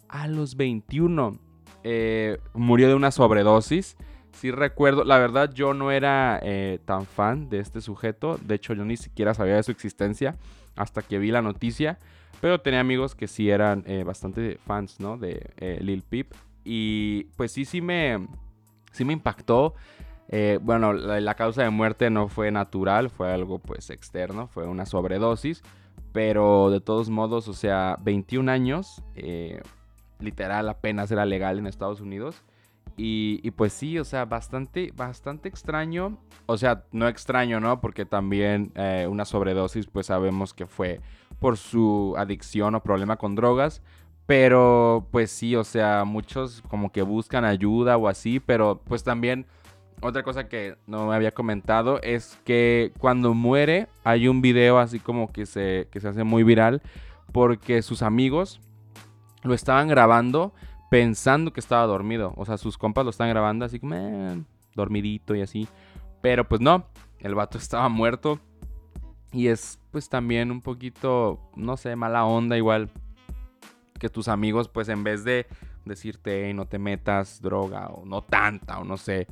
A 0.09 0.27
los 0.27 0.55
21. 0.55 1.39
Eh, 1.83 2.39
murió 2.53 2.87
de 2.87 2.95
una 2.95 3.11
sobredosis. 3.11 3.97
Sí 4.31 4.51
recuerdo, 4.51 5.03
la 5.03 5.19
verdad 5.19 5.53
yo 5.53 5.73
no 5.73 5.91
era 5.91 6.39
eh, 6.41 6.79
tan 6.85 7.05
fan 7.05 7.49
de 7.49 7.59
este 7.59 7.81
sujeto. 7.81 8.39
De 8.41 8.55
hecho 8.55 8.73
yo 8.73 8.83
ni 8.85 8.97
siquiera 8.97 9.33
sabía 9.33 9.55
de 9.55 9.63
su 9.63 9.71
existencia 9.71 10.35
hasta 10.75 11.01
que 11.01 11.19
vi 11.19 11.31
la 11.31 11.41
noticia. 11.41 11.99
Pero 12.41 12.59
tenía 12.59 12.79
amigos 12.79 13.15
que 13.15 13.27
sí 13.27 13.49
eran 13.49 13.83
eh, 13.85 14.03
bastante 14.03 14.57
fans, 14.65 14.99
¿no? 14.99 15.17
De 15.17 15.79
Lil 15.81 16.01
Peep. 16.01 16.33
Y 16.65 17.25
pues 17.35 17.51
sí, 17.51 17.63
sí 17.63 17.81
me, 17.81 18.27
sí 18.91 19.05
me 19.05 19.13
impactó. 19.13 19.75
bueno, 20.61 20.93
la, 20.93 21.35
causa 21.35 21.63
de 21.63 21.69
muerte 21.69 22.09
no 22.09 22.27
fue 22.27 22.51
natural, 22.51 23.09
fue 23.09 23.31
algo 23.31 23.59
pues 23.59 23.89
externo, 23.91 24.47
fue 24.47 24.67
una 24.67 24.85
sobredosis. 24.85 25.61
Pero 26.13 26.69
de 26.69 26.79
todos 26.79 27.09
modos, 27.09 27.47
o 27.47 27.53
sea, 27.53 27.97
21 28.01 28.51
años, 28.51 29.03
eh, 29.15 29.61
literal 30.19 30.69
apenas 30.69 31.11
era 31.11 31.25
legal 31.25 31.57
en 31.59 31.67
Estados 31.67 32.01
Unidos. 32.01 32.43
Y, 32.95 33.49
pues 33.51 33.73
sí, 33.73 33.97
o 33.97 34.03
sea, 34.03 34.25
bastante, 34.25 34.91
bastante 34.95 35.49
extraño. 35.49 36.19
O 36.45 36.57
sea, 36.57 36.83
no 36.91 37.07
extraño, 37.07 37.59
¿no? 37.59 37.81
Porque 37.81 38.05
también 38.05 38.71
eh, 38.75 39.07
una 39.09 39.25
sobredosis, 39.25 39.87
pues 39.87 40.07
sabemos 40.07 40.53
que 40.53 40.67
fue 40.67 41.01
por 41.39 41.57
su 41.57 42.13
adicción 42.17 42.75
o 42.75 42.83
problema 42.83 43.17
con 43.17 43.35
drogas. 43.35 43.81
Pero 44.27 45.07
pues 45.11 45.31
sí, 45.31 45.55
o 45.55 45.63
sea, 45.63 46.05
muchos 46.05 46.61
como 46.69 46.91
que 46.91 47.01
buscan 47.01 47.45
ayuda 47.45 47.97
o 47.97 48.07
así, 48.07 48.39
pero 48.39 48.79
pues 48.85 49.03
también 49.03 49.45
otra 50.01 50.23
cosa 50.23 50.47
que 50.47 50.77
no 50.85 51.07
me 51.07 51.15
había 51.15 51.31
comentado 51.31 52.01
es 52.01 52.39
que 52.45 52.91
cuando 52.99 53.33
muere 53.33 53.87
hay 54.03 54.27
un 54.27 54.41
video 54.41 54.79
así 54.79 54.99
como 54.99 55.31
que 55.31 55.45
se, 55.45 55.87
se 55.93 56.07
hace 56.07 56.23
muy 56.23 56.43
viral 56.43 56.81
porque 57.31 57.81
sus 57.81 58.01
amigos 58.01 58.61
lo 59.43 59.53
estaban 59.53 59.87
grabando 59.87 60.53
pensando 60.89 61.53
que 61.53 61.59
estaba 61.59 61.85
dormido. 61.85 62.33
O 62.37 62.45
sea, 62.45 62.57
sus 62.57 62.77
compas 62.77 63.03
lo 63.03 63.11
están 63.11 63.29
grabando 63.29 63.65
así 63.65 63.79
como 63.79 63.95
eh, 63.95 64.41
dormidito 64.75 65.35
y 65.35 65.41
así. 65.41 65.67
Pero 66.21 66.47
pues 66.47 66.61
no, 66.61 66.85
el 67.19 67.35
vato 67.35 67.57
estaba 67.59 67.89
muerto. 67.89 68.39
Y 69.31 69.47
es 69.47 69.79
pues 69.91 70.09
también 70.09 70.51
un 70.51 70.61
poquito, 70.61 71.39
no 71.55 71.77
sé, 71.77 71.95
mala 71.95 72.25
onda 72.25 72.57
igual. 72.57 72.89
Que 73.99 74.09
tus 74.09 74.27
amigos 74.27 74.67
pues 74.67 74.89
en 74.89 75.03
vez 75.03 75.23
de 75.23 75.47
decirte 75.85 76.53
no 76.53 76.65
te 76.65 76.79
metas 76.79 77.41
droga 77.41 77.87
o 77.87 78.05
no 78.05 78.21
tanta 78.21 78.79
o 78.79 78.85
no 78.85 78.95
sé 78.95 79.27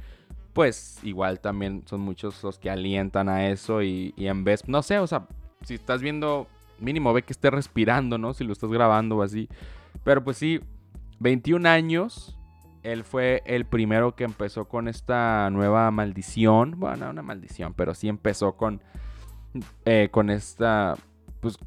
pues 0.53 0.99
igual 1.03 1.39
también 1.39 1.83
son 1.87 2.01
muchos 2.01 2.43
los 2.43 2.59
que 2.59 2.69
alientan 2.69 3.29
a 3.29 3.49
eso 3.49 3.81
y, 3.81 4.13
en 4.17 4.43
vez, 4.43 4.67
no 4.67 4.81
sé, 4.81 4.99
o 4.99 5.07
sea, 5.07 5.27
si 5.63 5.75
estás 5.75 6.01
viendo, 6.01 6.47
mínimo 6.79 7.13
ve 7.13 7.23
que 7.23 7.33
esté 7.33 7.49
respirando, 7.49 8.17
¿no? 8.17 8.33
Si 8.33 8.43
lo 8.43 8.53
estás 8.53 8.71
grabando 8.71 9.17
o 9.17 9.23
así. 9.23 9.47
Pero 10.03 10.23
pues 10.23 10.37
sí, 10.37 10.61
21 11.19 11.67
años, 11.67 12.37
él 12.83 13.03
fue 13.03 13.43
el 13.45 13.65
primero 13.65 14.15
que 14.15 14.23
empezó 14.23 14.67
con 14.67 14.87
esta 14.87 15.49
nueva 15.51 15.89
maldición. 15.91 16.79
Bueno, 16.79 17.05
no 17.05 17.11
una 17.11 17.21
maldición, 17.21 17.73
pero 17.73 17.93
sí 17.93 18.07
empezó 18.07 18.57
con, 18.57 18.81
eh, 19.85 20.09
con 20.11 20.29
esta, 20.29 20.95
pues, 21.39 21.57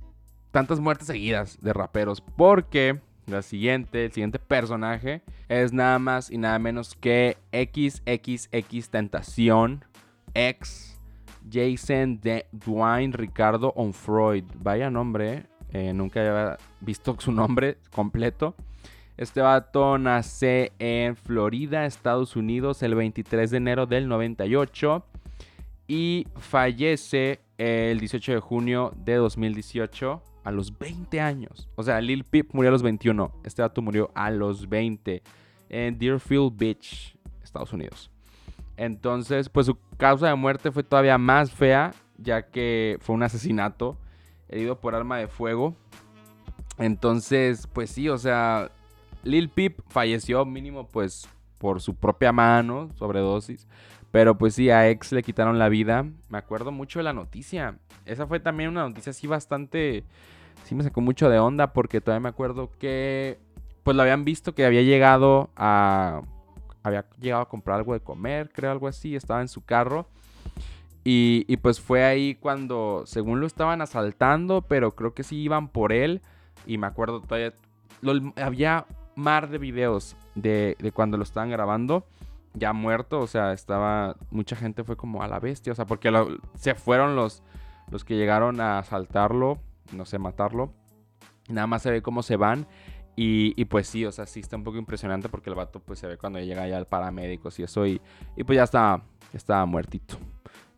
tantas 0.51 0.81
muertes 0.81 1.07
seguidas 1.07 1.59
de 1.61 1.73
raperos. 1.73 2.21
Porque 2.21 3.01
la 3.27 3.43
siguiente, 3.43 4.07
el 4.07 4.13
siguiente 4.13 4.39
personaje 4.39 5.23
es 5.49 5.73
nada 5.73 5.99
más 5.99 6.31
y 6.31 6.39
nada 6.39 6.59
menos 6.59 6.95
que 6.95 7.39
XXX 7.53 8.91
Tentación 8.91 9.85
X 10.35 10.95
Jason 11.51 12.21
de 12.21 12.47
Dwayne 12.53 13.13
Ricardo 13.13 13.73
Onfroid. 13.77 14.45
Vaya 14.57 14.91
nombre, 14.91 15.47
eh, 15.75 15.93
nunca 15.93 16.21
había 16.21 16.59
visto 16.81 17.17
su 17.19 17.33
nombre 17.33 17.79
completo. 17.93 18.55
Este 19.17 19.41
vato 19.41 19.99
nace 19.99 20.73
en 20.79 21.17
Florida, 21.17 21.85
Estados 21.85 22.37
Unidos, 22.37 22.83
el 22.85 22.95
23 22.95 23.51
de 23.51 23.57
enero 23.57 23.87
del 23.87 24.09
98 24.09 25.05
y 25.89 26.29
fallece 26.37 27.41
el 27.59 27.99
18 27.99 28.35
de 28.35 28.41
junio 28.41 28.93
de 28.97 29.17
2018 29.17 30.23
a 30.45 30.51
los 30.53 30.79
20 30.79 31.21
años. 31.21 31.69
O 31.75 31.83
sea, 31.83 32.01
Lil 32.01 32.23
Peep 32.23 32.55
murió 32.55 32.69
a 32.69 32.73
los 32.73 32.83
21. 32.85 33.33
Este 33.43 33.63
dato 33.63 33.83
murió 33.83 34.13
a 34.15 34.31
los 34.31 34.69
20 34.69 35.23
en 35.71 35.99
Deerfield 35.99 36.57
Beach, 36.57 37.17
Estados 37.43 37.73
Unidos. 37.73 38.13
Entonces, 38.77 39.49
pues 39.49 39.67
su 39.67 39.77
causa 39.97 40.29
de 40.29 40.37
muerte 40.37 40.71
fue 40.71 40.85
todavía 40.85 41.19
más 41.19 41.51
fea, 41.51 41.93
ya 42.17 42.49
que 42.49 42.97
fue 43.01 43.17
un 43.17 43.25
asesinato 43.25 43.99
herido 44.49 44.81
por 44.81 44.95
arma 44.95 45.19
de 45.19 45.29
fuego. 45.29 45.75
Entonces, 46.79 47.67
pues 47.73 47.91
sí, 47.91 48.09
o 48.09 48.19
sea, 48.19 48.71
Lil 49.23 49.49
Peep 49.49 49.81
falleció 49.89 50.45
mínimo 50.45 50.89
pues 50.89 51.29
por 51.59 51.81
su 51.81 51.95
propia 51.95 52.33
mano, 52.33 52.91
sobredosis. 52.97 53.67
Pero 54.11 54.39
pues 54.39 54.55
sí, 54.55 54.71
a 54.71 54.89
ex 54.89 55.13
le 55.13 55.23
quitaron 55.23 55.59
la 55.59 55.69
vida. 55.69 56.07
Me 56.29 56.39
acuerdo 56.39 56.71
mucho 56.73 56.99
de 56.99 57.05
la 57.05 57.13
noticia. 57.13 57.79
Esa 58.05 58.27
fue 58.27 58.39
también 58.41 58.71
una 58.71 58.89
noticia 58.89 59.11
así 59.11 59.27
bastante 59.27 60.05
sí 60.65 60.75
me 60.75 60.83
sacó 60.83 61.01
mucho 61.01 61.29
de 61.29 61.39
onda 61.39 61.73
porque 61.73 62.01
todavía 62.01 62.21
me 62.21 62.29
acuerdo 62.29 62.71
que 62.79 63.39
pues 63.83 63.97
lo 63.97 64.03
habían 64.03 64.25
visto 64.25 64.55
que 64.55 64.65
había 64.65 64.83
llegado 64.83 65.51
a 65.57 66.23
había 66.83 67.07
llegado 67.19 67.43
a 67.43 67.49
comprar 67.49 67.79
algo 67.79 67.95
de 67.95 68.01
comer, 68.01 68.51
creo 68.53 68.71
algo 68.71 68.89
así, 68.89 69.17
estaba 69.17 69.41
en 69.41 69.49
su 69.49 69.65
carro. 69.65 70.07
Y, 71.05 71.45
y, 71.49 71.59
pues 71.59 71.81
fue 71.81 72.03
ahí 72.05 72.35
cuando, 72.35 73.03
según 73.05 73.41
lo 73.41 73.47
estaban 73.47 73.83
asaltando, 73.83 74.63
pero 74.63 74.93
creo 74.93 75.13
que 75.13 75.23
sí 75.23 75.37
iban 75.37 75.69
por 75.69 75.93
él. 75.93 76.23
Y 76.67 76.79
me 76.79 76.87
acuerdo 76.87 77.21
todavía, 77.21 77.53
había 78.37 78.87
mar 79.15 79.51
de 79.51 79.59
videos 79.59 80.17
de, 80.35 80.77
de, 80.79 80.93
cuando 80.93 81.19
lo 81.19 81.23
estaban 81.23 81.51
grabando, 81.51 82.07
ya 82.55 82.73
muerto. 82.73 83.21
O 83.21 83.27
sea, 83.27 83.53
estaba, 83.53 84.17
mucha 84.31 84.57
gente 84.57 84.83
fue 84.83 84.97
como 84.97 85.23
a 85.23 85.29
la 85.29 85.41
bestia. 85.41 85.73
O 85.73 85.77
sea, 85.77 85.85
porque 85.85 86.11
se 86.55 86.75
fueron 86.75 87.17
los, 87.17 87.43
los 87.91 88.03
que 88.05 88.17
llegaron 88.17 88.61
a 88.63 88.79
asaltarlo 88.79 89.61
no 89.93 90.05
sé, 90.05 90.19
matarlo. 90.19 90.73
Nada 91.49 91.67
más 91.67 91.83
se 91.83 91.91
ve 91.91 92.03
cómo 92.03 92.23
se 92.23 92.37
van. 92.37 92.67
Y, 93.17 93.65
pues 93.67 93.87
sí, 93.87 94.05
o 94.05 94.11
sea, 94.11 94.27
sí 94.27 94.41
está 94.41 94.57
un 94.57 94.65
poco 94.65 94.77
impresionante 94.77 95.29
porque 95.29 95.49
el 95.49 95.55
vato 95.55 95.79
pues 95.79 96.01
se 96.01 96.09
ve 96.09 96.19
cuando 96.19 96.41
llega 96.41 96.67
ya 96.67 96.77
al 96.77 96.87
paramédico 96.87 97.49
y 97.57 97.63
eso. 97.63 97.87
Y, 97.87 98.01
pues 98.45 98.57
ya 98.57 98.65
estaba, 98.65 99.05
estaba 99.33 99.65
muertito. 99.67 100.17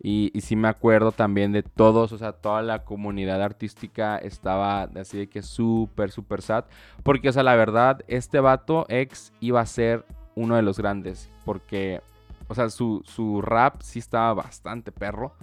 Y, 0.08 0.30
y, 0.32 0.42
sí 0.42 0.54
me 0.54 0.68
acuerdo 0.68 1.10
también 1.10 1.50
de 1.50 1.64
todos, 1.64 2.12
o 2.12 2.18
sea, 2.18 2.30
toda 2.30 2.62
la 2.62 2.84
comunidad 2.84 3.42
artística 3.42 4.18
estaba 4.18 4.82
así 4.82 5.18
de 5.18 5.28
que 5.28 5.42
súper, 5.42 6.12
súper 6.12 6.42
sad. 6.42 6.66
Porque, 7.02 7.28
o 7.28 7.32
sea, 7.32 7.42
la 7.42 7.56
verdad, 7.56 8.04
este 8.06 8.38
vato 8.38 8.86
ex 8.88 9.32
iba 9.40 9.60
a 9.60 9.66
ser 9.66 10.04
uno 10.36 10.54
de 10.54 10.62
los 10.62 10.78
grandes. 10.78 11.28
Porque, 11.44 12.02
o 12.46 12.54
sea, 12.54 12.70
su, 12.70 13.02
su 13.04 13.42
rap 13.42 13.82
sí 13.82 13.98
estaba 13.98 14.32
bastante 14.32 14.92
perro. 14.92 15.34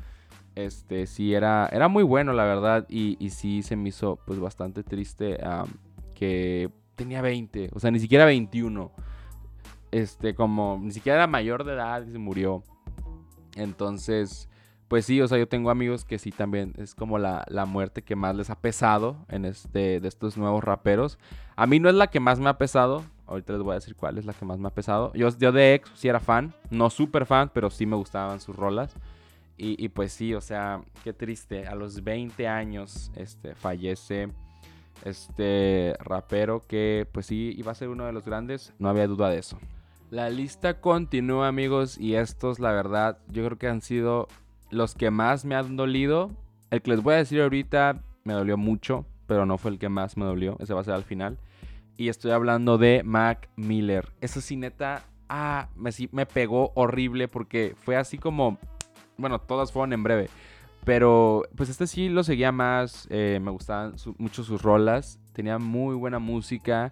Este, 0.55 1.07
sí, 1.07 1.33
era, 1.33 1.67
era 1.69 1.89
muy 1.89 2.03
bueno, 2.03 2.31
la 2.31 2.45
verdad. 2.45 2.85
Y, 2.87 3.17
y 3.19 3.31
sí 3.31 3.63
se 3.63 3.75
me 3.75 3.89
hizo, 3.89 4.17
pues, 4.25 4.39
bastante 4.39 4.81
triste 4.81 5.39
que 6.15 6.71
tenía 6.95 7.21
20. 7.21 7.71
O 7.73 7.81
sea, 7.81 7.91
ni 7.91 7.99
siquiera 7.99 8.23
21. 8.23 8.93
Este, 9.91 10.33
como, 10.33 10.79
ni 10.81 10.93
siquiera 10.93 11.17
era 11.17 11.27
mayor 11.27 11.65
de 11.65 11.73
edad 11.73 12.05
y 12.07 12.13
se 12.13 12.17
murió. 12.17 12.63
Entonces, 13.57 14.47
pues 14.93 15.07
sí, 15.07 15.19
o 15.21 15.27
sea, 15.27 15.39
yo 15.39 15.47
tengo 15.47 15.71
amigos 15.71 16.05
que 16.05 16.19
sí 16.19 16.29
también 16.29 16.75
es 16.77 16.93
como 16.93 17.17
la, 17.17 17.65
muerte 17.65 18.03
que 18.03 18.15
más 18.15 18.35
les 18.35 18.51
ha 18.51 18.61
pesado 18.61 19.25
en 19.27 19.43
este, 19.43 19.99
de 19.99 20.07
estos 20.07 20.37
nuevos 20.37 20.63
raperos. 20.63 21.17
A 21.55 21.65
mí 21.65 21.79
no 21.79 21.89
es 21.89 21.95
la 21.95 22.11
que 22.11 22.19
más 22.19 22.39
me 22.39 22.47
ha 22.47 22.59
pesado. 22.59 23.03
Ahorita 23.25 23.53
les 23.53 23.63
voy 23.63 23.71
a 23.71 23.79
decir 23.79 23.95
cuál 23.95 24.19
es 24.19 24.25
la 24.25 24.33
que 24.33 24.45
más 24.45 24.59
me 24.59 24.67
ha 24.67 24.69
pesado. 24.69 25.11
Yo, 25.15 25.29
yo 25.39 25.51
de 25.51 25.73
ex 25.73 25.89
sí 25.95 26.09
era 26.09 26.19
fan, 26.19 26.53
no 26.69 26.91
súper 26.91 27.25
fan, 27.25 27.49
pero 27.51 27.71
sí 27.71 27.87
me 27.87 27.95
gustaban 27.95 28.39
sus 28.39 28.55
rolas. 28.55 28.95
Y, 29.57 29.89
pues 29.89 30.13
sí, 30.13 30.35
o 30.35 30.41
sea, 30.41 30.83
qué 31.03 31.11
triste. 31.11 31.65
A 31.65 31.73
los 31.73 32.03
20 32.03 32.47
años 32.47 33.11
este, 33.15 33.55
fallece 33.55 34.29
este 35.03 35.95
rapero 36.01 36.61
que 36.67 37.07
pues 37.11 37.25
sí 37.25 37.55
iba 37.57 37.71
a 37.71 37.75
ser 37.75 37.89
uno 37.89 38.05
de 38.05 38.13
los 38.13 38.23
grandes, 38.23 38.75
no 38.77 38.89
había 38.89 39.07
duda 39.07 39.31
de 39.31 39.39
eso. 39.39 39.57
La 40.11 40.29
lista 40.29 40.79
continúa 40.79 41.47
amigos 41.47 41.97
y 41.97 42.13
estos 42.13 42.59
la 42.59 42.71
verdad 42.71 43.17
yo 43.29 43.43
creo 43.43 43.57
que 43.57 43.67
han 43.67 43.81
sido 43.81 44.27
los 44.73 44.95
que 44.95 45.11
más 45.11 45.45
me 45.45 45.55
han 45.55 45.75
dolido. 45.75 46.31
El 46.71 46.81
que 46.81 46.91
les 46.91 47.01
voy 47.01 47.13
a 47.13 47.17
decir 47.17 47.41
ahorita 47.41 48.01
me 48.23 48.33
dolió 48.33 48.57
mucho, 48.57 49.05
pero 49.27 49.45
no 49.45 49.57
fue 49.57 49.71
el 49.71 49.79
que 49.79 49.89
más 49.89 50.17
me 50.17 50.25
dolió, 50.25 50.57
ese 50.59 50.73
va 50.73 50.81
a 50.81 50.83
ser 50.83 50.93
al 50.93 51.03
final. 51.03 51.37
Y 51.97 52.09
estoy 52.09 52.31
hablando 52.31 52.77
de 52.77 53.03
Mac 53.03 53.49
Miller. 53.55 54.11
Esa 54.21 54.41
sí 54.41 54.55
neta, 54.55 55.03
ah, 55.29 55.69
me, 55.75 55.91
me 56.11 56.25
pegó 56.25 56.71
horrible 56.75 57.27
porque 57.27 57.75
fue 57.83 57.95
así 57.95 58.17
como 58.17 58.57
bueno, 59.17 59.39
todas 59.39 59.71
fueron 59.71 59.93
en 59.93 60.03
breve. 60.03 60.29
Pero 60.85 61.43
pues 61.55 61.69
este 61.69 61.87
sí 61.87 62.09
lo 62.09 62.23
seguía 62.23 62.51
más, 62.51 63.07
eh, 63.09 63.39
me 63.41 63.51
gustaban 63.51 63.95
mucho 64.17 64.43
sus 64.43 64.61
rolas, 64.61 65.19
tenía 65.33 65.57
muy 65.57 65.95
buena 65.95 66.19
música. 66.19 66.91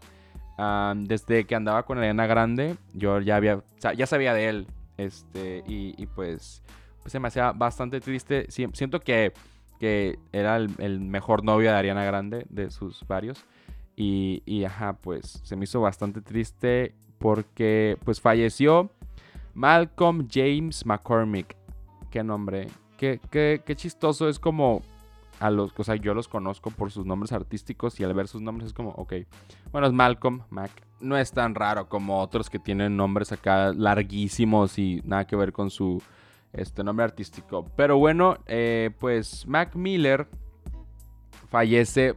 desde 0.95 1.45
que 1.45 1.55
andaba 1.55 1.83
con 1.83 1.97
Ariana 1.97 2.27
Grande, 2.27 2.77
yo 2.93 3.19
ya 3.19 3.35
había, 3.35 3.63
ya 3.97 4.05
sabía 4.05 4.33
de 4.33 4.50
él. 4.50 4.67
Este, 4.97 5.63
y, 5.67 6.05
pues, 6.07 6.61
pues 7.01 7.12
se 7.12 7.20
me 7.20 7.27
hacía 7.27 7.51
bastante 7.51 8.00
triste. 8.00 8.48
siento 8.50 9.00
que, 9.00 9.34
que 9.79 10.20
era 10.31 10.58
el, 10.58 11.00
mejor 11.00 11.43
novio 11.43 11.72
de 11.72 11.77
Ariana 11.77 12.03
Grande, 12.03 12.46
de 12.50 12.72
sus 12.72 13.05
varios. 13.08 13.46
Y, 13.96 14.41
y 14.46 14.63
ajá, 14.63 14.93
pues 14.93 15.41
se 15.43 15.55
me 15.55 15.65
hizo 15.65 15.81
bastante 15.81 16.22
triste 16.22 16.96
porque 17.17 17.98
pues 18.03 18.20
falleció 18.20 18.89
Malcolm 19.53 20.27
James 20.31 20.86
McCormick 20.86 21.55
qué 22.12 22.24
nombre. 22.24 22.67
Qué, 22.98 23.20
qué, 23.31 23.63
qué 23.65 23.75
chistoso 23.75 24.29
es 24.29 24.38
como 24.38 24.84
a 25.39 25.50
los, 25.50 25.74
o 25.75 25.84
sea, 25.84 25.96
yo 25.96 26.13
los 26.13 26.27
conozco 26.27 26.70
por 26.70 26.91
sus 26.91 27.08
nombres 27.08 27.31
artísticos 27.31 28.00
y 28.00 28.03
al 28.03 28.13
ver 28.13 28.27
sus 28.27 28.41
nombres 28.41 28.67
es 28.67 28.74
como, 28.74 28.91
ok, 28.91 29.13
bueno, 29.72 29.88
es 29.88 29.93
Malcolm, 29.93 30.43
Mac, 30.51 30.70
no 31.00 31.17
es 31.17 31.31
tan 31.31 31.55
raro 31.55 31.89
como 31.89 32.22
otros 32.22 32.51
que 32.51 32.60
tienen 32.60 32.96
nombres 32.96 33.31
acá 33.31 33.74
larguísimos 33.74 34.77
y 34.77 35.01
nada 35.03 35.25
que 35.25 35.36
ver 35.36 35.51
con 35.51 35.72
su 35.72 36.00
este, 36.53 36.84
nombre 36.84 37.03
artístico. 37.05 37.65
Pero 37.75 37.98
bueno, 37.98 38.38
eh, 38.48 38.91
pues 39.00 39.46
Mac 39.48 39.75
Miller 39.75 40.27
fallece 41.50 42.13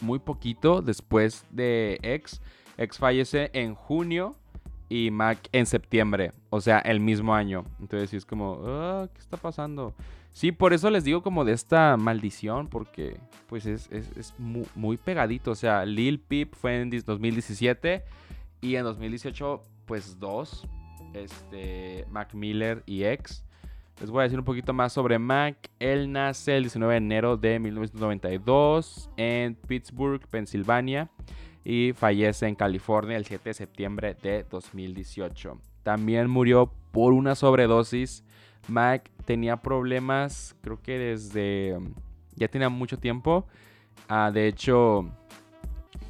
muy 0.00 0.18
poquito 0.18 0.82
después 0.82 1.44
de 1.50 1.98
X. 2.02 2.40
X 2.76 2.98
fallece 2.98 3.50
en 3.52 3.74
junio 3.74 4.36
y 4.88 5.10
Mac 5.10 5.48
en 5.52 5.66
septiembre, 5.66 6.32
o 6.50 6.60
sea, 6.60 6.78
el 6.80 7.00
mismo 7.00 7.34
año. 7.34 7.64
Entonces 7.80 8.10
sí 8.10 8.16
es 8.16 8.26
como, 8.26 8.60
ah, 8.66 9.08
¿qué 9.12 9.20
está 9.20 9.36
pasando? 9.36 9.94
Sí, 10.32 10.50
por 10.50 10.72
eso 10.72 10.90
les 10.90 11.04
digo 11.04 11.22
como 11.22 11.44
de 11.44 11.52
esta 11.52 11.96
maldición, 11.96 12.68
porque 12.68 13.18
pues 13.48 13.66
es, 13.66 13.88
muy, 14.38 14.96
pegadito. 14.96 15.52
O 15.52 15.54
sea, 15.54 15.84
Lil 15.84 16.18
Peep 16.18 16.54
fue 16.56 16.80
en 16.80 16.90
2017 16.90 18.04
y 18.60 18.74
en 18.74 18.84
2018 18.84 19.62
pues 19.86 20.18
dos, 20.18 20.66
este, 21.12 22.04
Mac 22.10 22.34
Miller 22.34 22.82
y 22.84 23.04
X. 23.04 23.43
Les 24.00 24.10
voy 24.10 24.20
a 24.20 24.22
decir 24.24 24.38
un 24.38 24.44
poquito 24.44 24.72
más 24.72 24.92
sobre 24.92 25.18
Mac. 25.18 25.70
Él 25.78 26.10
nace 26.10 26.56
el 26.56 26.64
19 26.64 26.94
de 26.94 26.98
enero 26.98 27.36
de 27.36 27.58
1992 27.58 29.10
en 29.16 29.54
Pittsburgh, 29.54 30.26
Pensilvania 30.28 31.10
y 31.64 31.92
fallece 31.92 32.46
en 32.46 32.56
California 32.56 33.16
el 33.16 33.24
7 33.24 33.50
de 33.50 33.54
septiembre 33.54 34.16
de 34.20 34.44
2018. 34.44 35.58
También 35.82 36.28
murió 36.28 36.72
por 36.90 37.12
una 37.12 37.34
sobredosis. 37.34 38.24
Mac 38.68 39.10
tenía 39.24 39.58
problemas, 39.58 40.56
creo 40.60 40.80
que 40.82 40.98
desde 40.98 41.78
ya 42.34 42.48
tenía 42.48 42.68
mucho 42.68 42.98
tiempo. 42.98 43.46
Ah, 44.08 44.30
de 44.32 44.48
hecho, 44.48 45.08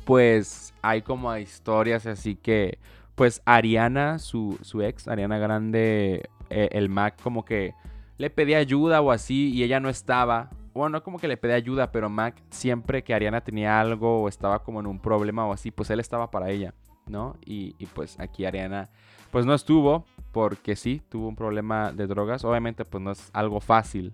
pues 0.05 0.75
hay 0.83 1.03
como 1.03 1.37
historias 1.37 2.07
así 2.07 2.35
que, 2.37 2.79
pues 3.15 3.43
Ariana, 3.45 4.19
su, 4.19 4.59
su 4.63 4.83
ex, 4.83 5.07
Ariana 5.07 5.39
Grande, 5.39 6.29
eh, 6.51 6.69
el 6.73 6.89
Mac 6.89 7.21
como 7.23 7.45
que 7.45 7.75
le 8.19 8.31
pedía 8.31 8.59
ayuda 8.59 9.01
o 9.01 9.11
así 9.11 9.53
y 9.53 9.63
ella 9.63 9.81
no 9.81 9.89
estaba 9.89 10.51
bueno, 10.75 10.99
no 10.99 11.05
como 11.05 11.19
que 11.19 11.29
le 11.29 11.37
pedía 11.37 11.55
ayuda, 11.55 11.93
pero 11.93 12.11
Mac 12.11 12.35
siempre 12.51 13.05
que 13.05 13.15
Ariana 13.15 13.43
tenía 13.43 13.81
algo 13.81 14.23
o 14.23 14.29
estaba 14.29 14.65
como 14.65 14.81
en 14.81 14.87
un 14.87 14.99
problema 14.99 15.47
o 15.47 15.53
así, 15.53 15.71
pues 15.71 15.89
él 15.91 16.01
estaba 16.01 16.31
para 16.33 16.51
ella, 16.51 16.75
¿no? 17.07 17.37
Y, 17.47 17.73
pues 17.95 18.19
aquí 18.19 18.45
Ariana, 18.45 18.91
pues 19.31 19.47
no 19.47 19.55
estuvo, 19.55 20.05
porque 20.33 20.75
sí, 20.75 21.01
tuvo 21.09 21.29
un 21.29 21.37
problema 21.37 21.93
de 21.93 22.09
drogas. 22.09 22.45
Obviamente, 22.45 22.85
pues 22.85 23.03
no 23.03 23.13
es 23.13 23.31
algo 23.33 23.61
fácil, 23.61 24.13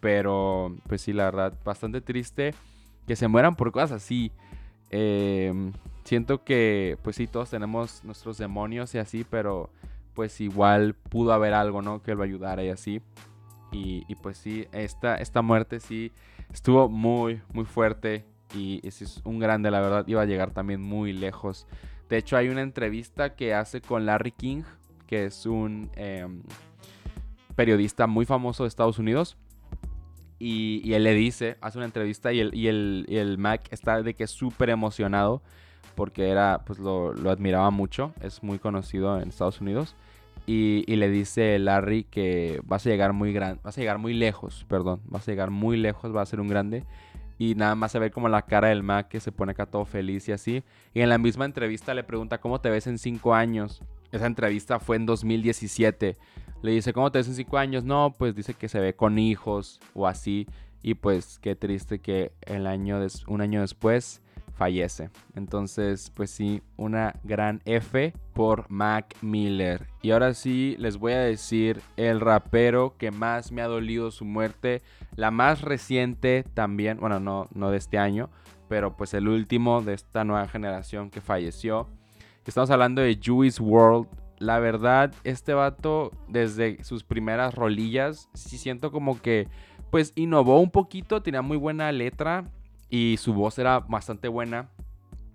pero 0.00 0.74
pues 0.88 1.02
sí, 1.02 1.12
la 1.12 1.24
verdad, 1.24 1.52
bastante 1.62 2.00
triste 2.00 2.54
que 3.06 3.14
se 3.14 3.28
mueran 3.28 3.54
por 3.54 3.70
cosas 3.70 3.92
así. 3.92 4.32
Em, 4.90 5.72
siento 6.04 6.42
que, 6.42 6.96
pues 7.02 7.16
sí, 7.16 7.26
todos 7.26 7.50
tenemos 7.50 8.02
nuestros 8.02 8.38
demonios 8.38 8.94
y 8.94 8.98
así, 8.98 9.26
pero 9.28 9.70
pues 10.14 10.40
igual 10.40 10.94
pudo 10.94 11.32
haber 11.32 11.54
algo, 11.54 11.82
¿no? 11.82 12.02
Que 12.02 12.14
lo 12.14 12.22
ayudara 12.22 12.64
y 12.64 12.68
así. 12.68 13.00
Y, 13.70 14.14
pues 14.22 14.38
sí, 14.38 14.66
esta, 14.72 15.16
esta 15.16 15.42
muerte 15.42 15.78
sí 15.80 16.12
estuvo 16.52 16.88
muy, 16.88 17.42
muy 17.52 17.64
fuerte. 17.64 18.24
Y, 18.54 18.80
es 18.86 19.20
un 19.24 19.38
grande, 19.38 19.70
la 19.70 19.80
verdad, 19.80 20.06
iba 20.06 20.22
a 20.22 20.26
llegar 20.26 20.52
también 20.52 20.80
muy 20.80 21.12
lejos. 21.12 21.66
De 22.08 22.16
hecho, 22.16 22.36
hay 22.36 22.48
una 22.48 22.62
entrevista 22.62 23.36
que 23.36 23.52
hace 23.54 23.80
con 23.82 24.06
Larry 24.06 24.32
King, 24.32 24.62
que 25.06 25.26
es 25.26 25.44
un 25.44 25.90
em, 25.96 26.42
periodista 27.54 28.06
muy 28.06 28.24
famoso 28.24 28.64
de 28.64 28.68
Estados 28.68 28.98
Unidos. 28.98 29.36
Y, 30.38 30.92
él 30.94 31.04
le 31.04 31.14
dice, 31.14 31.58
hace 31.60 31.78
una 31.78 31.86
entrevista 31.86 32.32
y 32.32 32.40
el, 32.40 32.54
y 32.54 32.68
el, 32.68 33.04
el 33.08 33.36
Mac 33.36 33.68
está 33.70 34.02
de 34.02 34.14
que 34.14 34.26
súper 34.26 34.70
emocionado 34.70 35.42
porque 35.98 36.28
era, 36.28 36.62
pues 36.64 36.78
lo, 36.78 37.12
lo 37.12 37.28
admiraba 37.28 37.72
mucho, 37.72 38.12
es 38.20 38.44
muy 38.44 38.60
conocido 38.60 39.20
en 39.20 39.30
Estados 39.30 39.60
Unidos. 39.60 39.96
Y, 40.46 40.84
le 40.86 41.10
dice 41.10 41.58
Larry 41.58 42.04
que 42.04 42.60
vas 42.64 42.86
a 42.86 42.90
llegar 42.90 43.12
muy 43.12 43.32
gran, 43.32 43.58
vas 43.64 43.76
a 43.76 43.80
llegar 43.80 43.98
muy 43.98 44.14
lejos, 44.14 44.64
perdón, 44.68 45.00
vas 45.06 45.26
a 45.26 45.32
llegar 45.32 45.50
muy 45.50 45.76
lejos, 45.76 46.14
va 46.14 46.22
a 46.22 46.26
ser 46.26 46.40
un 46.40 46.46
grande. 46.46 46.84
Y 47.36 47.56
nada 47.56 47.74
más 47.74 47.90
se 47.90 47.98
ve 47.98 48.12
como 48.12 48.28
la 48.28 48.42
cara 48.42 48.68
del 48.68 48.84
Mac 48.84 49.08
que 49.08 49.18
se 49.18 49.32
pone 49.32 49.50
acá 49.50 49.66
todo 49.66 49.84
feliz 49.86 50.28
y 50.28 50.32
así. 50.32 50.62
Y 50.94 51.00
en 51.00 51.08
la 51.08 51.18
misma 51.18 51.46
entrevista 51.46 51.92
le 51.94 52.04
pregunta 52.04 52.38
cómo 52.38 52.60
te 52.60 52.70
ves 52.70 52.86
en 52.86 52.98
cinco 52.98 53.34
años. 53.34 53.82
Esa 54.12 54.26
entrevista 54.26 54.78
fue 54.78 54.94
en 54.94 55.04
2017. 55.04 56.16
Le 56.62 56.70
dice, 56.70 56.92
¿cómo 56.92 57.10
te 57.10 57.18
ves 57.18 57.26
en 57.26 57.34
cinco 57.34 57.58
años? 57.58 57.82
No, 57.82 58.14
pues 58.16 58.36
dice 58.36 58.54
que 58.54 58.68
se 58.68 58.78
ve 58.78 58.94
con 58.94 59.18
hijos 59.18 59.80
o 59.94 60.06
así. 60.06 60.46
Y 60.80 60.94
pues 60.94 61.40
qué 61.40 61.56
triste 61.56 61.98
que 61.98 62.30
el 62.42 62.68
año 62.68 63.04
un 63.26 63.40
año 63.40 63.62
después 63.62 64.22
fallece. 64.58 65.10
Entonces, 65.36 66.10
pues 66.14 66.30
sí, 66.30 66.62
una 66.76 67.14
gran 67.22 67.62
F 67.64 68.12
por 68.34 68.68
Mac 68.68 69.14
Miller. 69.22 69.86
Y 70.02 70.10
ahora 70.10 70.34
sí, 70.34 70.74
les 70.78 70.98
voy 70.98 71.12
a 71.12 71.20
decir 71.20 71.80
el 71.96 72.20
rapero 72.20 72.96
que 72.98 73.12
más 73.12 73.52
me 73.52 73.62
ha 73.62 73.68
dolido 73.68 74.10
su 74.10 74.24
muerte. 74.24 74.82
La 75.14 75.30
más 75.30 75.62
reciente 75.62 76.44
también, 76.54 76.98
bueno, 76.98 77.20
no, 77.20 77.46
no 77.54 77.70
de 77.70 77.78
este 77.78 77.98
año, 77.98 78.30
pero 78.68 78.96
pues 78.96 79.14
el 79.14 79.28
último 79.28 79.80
de 79.80 79.94
esta 79.94 80.24
nueva 80.24 80.48
generación 80.48 81.08
que 81.08 81.20
falleció. 81.20 81.88
Estamos 82.44 82.70
hablando 82.70 83.00
de 83.00 83.18
Juice 83.24 83.62
World. 83.62 84.08
La 84.38 84.58
verdad, 84.58 85.14
este 85.24 85.54
vato, 85.54 86.10
desde 86.28 86.82
sus 86.82 87.04
primeras 87.04 87.54
rolillas, 87.54 88.28
sí 88.34 88.58
siento 88.58 88.90
como 88.90 89.20
que, 89.20 89.48
pues 89.90 90.12
innovó 90.16 90.60
un 90.60 90.70
poquito, 90.70 91.22
tenía 91.22 91.42
muy 91.42 91.56
buena 91.56 91.90
letra 91.92 92.44
y 92.90 93.16
su 93.18 93.34
voz 93.34 93.58
era 93.58 93.80
bastante 93.80 94.28
buena. 94.28 94.70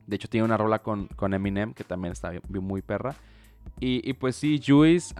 De 0.08 0.16
hecho, 0.16 0.28
tiene 0.28 0.46
una 0.46 0.58
rola 0.58 0.80
con, 0.80 1.08
con 1.08 1.34
Eminem 1.34 1.74
que 1.74 1.84
también 1.84 2.12
está 2.12 2.32
muy 2.50 2.82
perra. 2.82 3.16
Y, 3.80 4.14
pues 4.14 4.36
sí, 4.36 4.62
Juice 4.66 5.14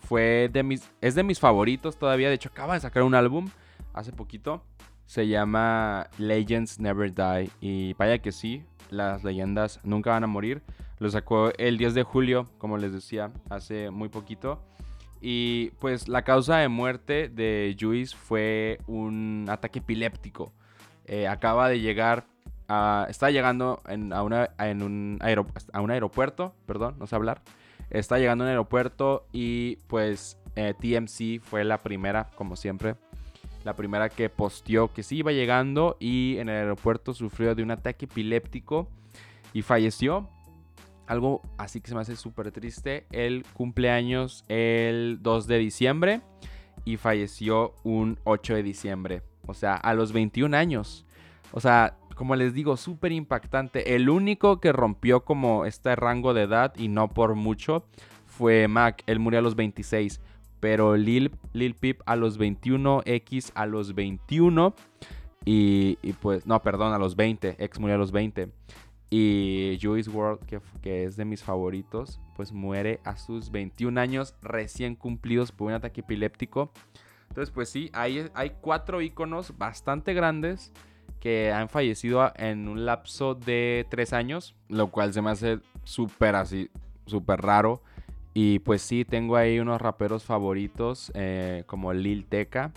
fue 0.00 0.50
de 0.52 0.62
mis, 0.62 0.90
es 1.00 1.14
de 1.14 1.22
mis 1.22 1.38
favoritos 1.40 1.98
todavía. 1.98 2.28
De 2.28 2.34
hecho, 2.34 2.48
acaba 2.50 2.74
de 2.74 2.80
sacar 2.80 3.02
un 3.02 3.14
álbum 3.14 3.48
hace 3.92 4.12
poquito. 4.12 4.64
Se 5.06 5.28
llama 5.28 6.08
Legends 6.18 6.80
Never 6.80 7.12
Die. 7.12 7.50
Y 7.60 7.94
vaya 7.94 8.18
que 8.18 8.32
sí, 8.32 8.64
las 8.90 9.24
leyendas 9.24 9.80
nunca 9.84 10.10
van 10.10 10.24
a 10.24 10.28
morir. 10.28 10.62
Lo 10.98 11.10
sacó 11.10 11.52
el 11.58 11.76
10 11.76 11.94
de 11.94 12.02
julio, 12.02 12.48
como 12.58 12.78
les 12.78 12.92
decía, 12.92 13.32
hace 13.50 13.90
muy 13.90 14.08
poquito. 14.08 14.62
Y 15.20 15.70
pues 15.80 16.08
la 16.08 16.22
causa 16.22 16.58
de 16.58 16.68
muerte 16.68 17.28
de 17.28 17.76
Juice 17.78 18.16
fue 18.16 18.78
un 18.86 19.46
ataque 19.48 19.78
epiléptico. 19.78 20.52
Eh, 21.06 21.28
acaba 21.28 21.68
de 21.68 21.80
llegar 21.80 22.26
está 23.08 23.30
llegando 23.30 23.82
a, 23.84 24.22
un 24.22 25.90
aeropuerto, 25.90 26.54
perdón, 26.66 26.96
no 26.98 27.06
sé 27.06 27.14
hablar. 27.14 27.42
Está 27.90 28.18
llegando 28.18 28.44
a 28.44 28.46
un 28.46 28.50
aeropuerto 28.50 29.26
y 29.32 29.76
pues 29.86 30.38
eh, 30.56 30.74
TMC 30.78 31.42
fue 31.42 31.64
la 31.64 31.78
primera, 31.78 32.30
como 32.34 32.56
siempre, 32.56 32.96
la 33.64 33.74
primera 33.76 34.08
que 34.08 34.28
posteó 34.30 34.92
que 34.92 35.02
sí 35.02 35.18
iba 35.18 35.32
llegando 35.32 35.96
y 36.00 36.36
en 36.38 36.48
el 36.48 36.56
aeropuerto 36.56 37.14
sufrió 37.14 37.54
de 37.54 37.62
un 37.62 37.70
ataque 37.70 38.06
epiléptico 38.06 38.88
y 39.52 39.62
falleció. 39.62 40.28
Algo 41.06 41.42
así 41.58 41.82
que 41.82 41.88
se 41.88 41.94
me 41.94 42.00
hace 42.00 42.16
súper 42.16 42.50
triste. 42.50 43.06
El 43.12 43.44
cumpleaños 43.52 44.44
el 44.48 45.18
2 45.20 45.46
de 45.46 45.58
diciembre 45.58 46.20
y 46.86 46.96
falleció 46.96 47.74
un 47.84 48.18
8 48.24 48.54
de 48.54 48.62
diciembre. 48.62 49.33
O 49.46 49.54
sea, 49.54 49.74
a 49.74 49.94
los 49.94 50.12
21 50.12 50.56
años. 50.56 51.04
O 51.52 51.60
sea, 51.60 51.96
como 52.16 52.36
les 52.36 52.54
digo, 52.54 52.76
súper 52.76 53.12
impactante. 53.12 53.94
El 53.94 54.08
único 54.08 54.60
que 54.60 54.72
rompió 54.72 55.24
como 55.24 55.66
este 55.66 55.94
rango 55.96 56.34
de 56.34 56.42
edad 56.42 56.74
y 56.76 56.88
no 56.88 57.08
por 57.08 57.34
mucho 57.34 57.84
fue 58.26 58.68
Mac. 58.68 59.02
Él 59.06 59.18
murió 59.18 59.40
a 59.40 59.42
los 59.42 59.56
26 59.56 60.20
pero 60.64 60.96
Lil, 60.96 61.30
Lil 61.52 61.74
Peep 61.74 62.00
a 62.06 62.16
los 62.16 62.38
21, 62.38 63.02
X 63.04 63.52
a 63.54 63.66
los 63.66 63.94
21 63.94 64.74
y, 65.44 65.96
pues, 66.22 66.46
no, 66.46 66.62
perdón, 66.62 66.94
a 66.94 66.98
los 66.98 67.16
20, 67.16 67.56
X 67.58 67.78
murió 67.78 67.96
a 67.96 67.98
los 67.98 68.12
20. 68.12 68.48
Y 69.10 69.78
Juice 69.78 70.08
World, 70.08 70.40
que, 70.46 70.60
que, 70.80 71.04
es 71.04 71.16
de 71.16 71.26
mis 71.26 71.42
favoritos, 71.42 72.18
pues 72.34 72.50
muere 72.50 73.00
a 73.04 73.18
sus 73.18 73.50
21 73.50 74.00
años 74.00 74.34
recién 74.40 74.96
cumplidos 74.96 75.52
por 75.52 75.66
un 75.66 75.74
ataque 75.74 76.00
epiléptico. 76.00 76.72
Entonces, 77.28 77.52
pues 77.52 77.68
sí, 77.68 77.90
hay, 77.92 78.30
hay 78.34 78.50
cuatro 78.60 79.02
iconos 79.02 79.56
bastante 79.58 80.14
grandes 80.14 80.72
que 81.20 81.52
han 81.52 81.68
fallecido 81.68 82.32
en 82.36 82.68
un 82.68 82.84
lapso 82.84 83.34
de 83.34 83.86
tres 83.88 84.12
años, 84.12 84.54
lo 84.68 84.88
cual 84.90 85.12
se 85.14 85.22
me 85.22 85.30
hace 85.30 85.58
súper 85.82 86.36
así, 86.36 86.70
súper 87.06 87.40
raro. 87.40 87.82
Y 88.34 88.58
pues 88.58 88.82
sí, 88.82 89.04
tengo 89.04 89.36
ahí 89.36 89.58
unos 89.58 89.80
raperos 89.80 90.24
favoritos 90.24 91.10
eh, 91.14 91.62
como 91.66 91.92
Lil 91.92 92.26
Teca, 92.26 92.72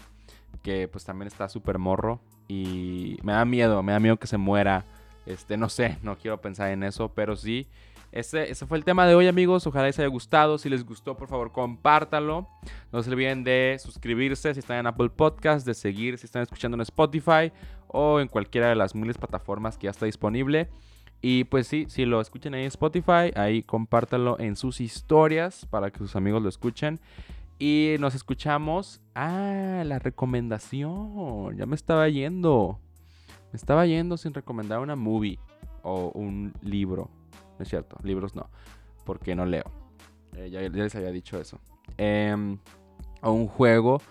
que 0.64 0.88
pues 0.88 1.04
también 1.04 1.28
está 1.28 1.50
súper 1.50 1.78
morro. 1.78 2.22
Y 2.48 3.18
me 3.24 3.34
da 3.34 3.44
miedo, 3.44 3.84
me 3.84 3.92
da 3.92 4.00
miedo 4.00 4.18
que 4.18 4.28
se 4.28 4.38
muera. 4.38 4.86
Este, 5.26 5.58
no 5.58 5.68
sé, 5.68 5.98
no 6.02 6.18
quiero 6.18 6.40
pensar 6.40 6.72
en 6.72 6.84
eso, 6.84 7.10
pero 7.10 7.36
sí. 7.36 7.68
Ese, 8.12 8.50
ese 8.50 8.66
fue 8.66 8.78
el 8.78 8.84
tema 8.84 9.06
de 9.06 9.16
hoy, 9.16 9.28
amigos. 9.28 9.68
Ojalá 9.68 9.88
les 9.88 10.00
haya 10.00 10.08
gustado. 10.08 10.58
Si 10.58 10.70
les 10.70 10.86
gustó, 10.86 11.18
por 11.18 11.28
favor, 11.28 11.52
compártalo. 11.52 12.48
No 12.92 13.04
se 13.04 13.10
olviden 13.10 13.44
de 13.44 13.78
suscribirse 13.80 14.54
si 14.54 14.60
están 14.60 14.78
en 14.78 14.88
Apple 14.88 15.10
Podcast, 15.10 15.66
de 15.66 15.74
seguir 15.74 16.18
si 16.18 16.26
están 16.26 16.42
escuchando 16.42 16.76
en 16.76 16.82
Spotify 16.82 17.52
o 17.88 18.20
en 18.20 18.28
cualquiera 18.28 18.70
de 18.70 18.76
las 18.76 18.96
miles 18.96 19.18
plataformas 19.18 19.78
que 19.78 19.86
ya 19.86 19.92
está 19.92 20.06
disponible. 20.06 20.70
Y 21.22 21.46
pues 21.46 21.68
sí, 21.68 21.86
si 21.90 22.06
lo 22.06 22.22
escuchan 22.22 22.54
ahí 22.54 22.62
en 22.62 22.68
Spotify, 22.68 23.32
ahí 23.36 23.64
compártanlo 23.64 24.40
en 24.40 24.56
sus 24.56 24.82
historias 24.82 25.66
para 25.66 25.92
que 25.92 26.00
sus 26.00 26.16
amigos 26.16 26.42
lo 26.42 26.50
escuchen. 26.50 27.00
Y 27.60 27.96
nos 28.00 28.14
escuchamos. 28.14 29.02
Ah, 29.16 29.84
la 29.86 30.00
recomendación. 30.00 31.58
Ya 31.58 31.66
me 31.66 31.76
estaba 31.76 32.08
yendo. 32.08 32.80
Me 33.52 33.58
estaba 33.58 33.86
yendo 33.86 34.18
sin 34.18 34.34
recomendar 34.34 34.80
una 34.80 34.96
movie 34.96 35.40
o 35.82 36.12
un 36.14 36.54
libro. 36.62 37.10
No 37.58 37.64
es 37.64 37.70
cierto, 37.70 37.98
libros 38.04 38.36
no. 38.36 38.50
Porque 39.06 39.36
no 39.36 39.46
leo. 39.46 39.66
Eh, 40.36 40.50
ya, 40.50 40.62
les 40.62 40.96
había 40.96 41.12
dicho 41.12 41.40
eso. 41.40 41.60
O 43.22 43.32
un 43.32 43.48
juego. 43.48 44.02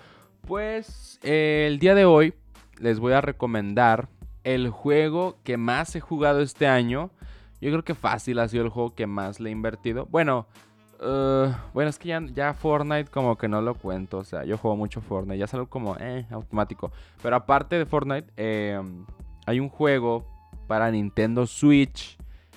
Pues 0.47 1.19
el 1.23 1.79
día 1.79 1.95
de 1.95 2.05
hoy 2.05 2.35
les 2.79 2.99
voy 2.99 3.13
a 3.13 3.21
recomendar 3.21 4.09
el 4.45 4.71
juego 4.71 5.39
que 5.43 5.57
más 5.57 5.97
he 5.97 6.01
jugado 6.01 6.41
este 6.41 6.67
año. 6.69 7.11
Yo 7.61 7.71
creo 7.71 7.85
que 7.85 7.95
fácil 7.95 8.39
ha 8.39 8.49
sido 8.49 8.65
el 8.65 8.71
juego 8.71 8.95
que 8.95 9.07
más 9.07 9.41
le 9.41 9.49
he 9.49 9.53
invertido. 9.53 10.07
Bueno, 10.07 10.47
uh, 11.01 11.51
bueno, 11.75 11.91
es 11.91 11.99
que 11.99 12.09
ya, 12.33 12.55
Fortnite 12.55 13.11
como 13.11 13.37
que 13.37 13.49
no 13.49 13.61
lo 13.61 13.75
cuento. 13.75 14.19
O 14.19 14.25
sea, 14.25 14.45
yo 14.45 14.57
juego 14.57 14.77
mucho 14.77 15.01
Fortnite. 15.01 15.39
Ya 15.39 15.47
es 15.47 15.55
algo 15.55 15.67
como, 15.69 15.97
eh, 15.99 16.27
automático. 16.31 16.93
Pero 17.23 17.35
aparte 17.35 17.77
de 17.77 17.87
Fortnite, 17.87 18.33
em, 18.37 19.05
hay 19.47 19.59
un 19.59 19.69
juego 19.69 20.25
para 20.69 20.91
Nintendo 20.91 21.47
Switch 21.47 22.17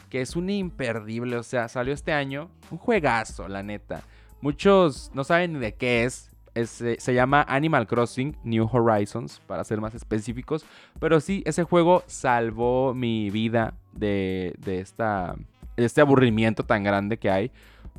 que 0.09 0.21
es 0.21 0.35
un 0.35 0.49
imperdible. 0.49 1.37
O 1.37 1.43
sea, 1.43 1.67
salió 1.67 1.93
este 1.93 2.11
año. 2.11 2.49
Un 2.71 2.77
juegazo, 2.77 3.47
la 3.47 3.63
neta. 3.63 4.01
Muchos 4.41 5.11
no 5.13 5.23
saben 5.23 5.53
ni 5.53 5.59
de 5.59 5.75
qué 5.75 6.03
es. 6.03 6.29
Eh, 6.55 6.65
se 6.65 7.13
llama 7.13 7.45
Animal 7.47 7.87
Crossing 7.87 8.35
New 8.43 8.67
Horizons, 8.71 9.39
para 9.47 9.63
ser 9.63 9.79
más 9.79 9.95
específicos. 9.95 10.65
Pero 10.99 11.19
sí, 11.19 11.43
ese 11.45 11.63
juego 11.63 12.03
salvó 12.07 12.93
mi 12.93 13.29
vida 13.29 13.75
de, 13.93 14.55
esta, 14.65 15.35
de 15.77 15.85
este 15.85 16.01
aburrimiento 16.01 16.63
tan 16.63 16.83
grande 16.83 17.17
que 17.17 17.29
hay. 17.29 17.51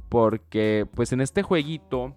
Porque 0.08 0.86
pues 0.94 1.12
en 1.12 1.20
este 1.20 1.42
jueguito 1.42 2.16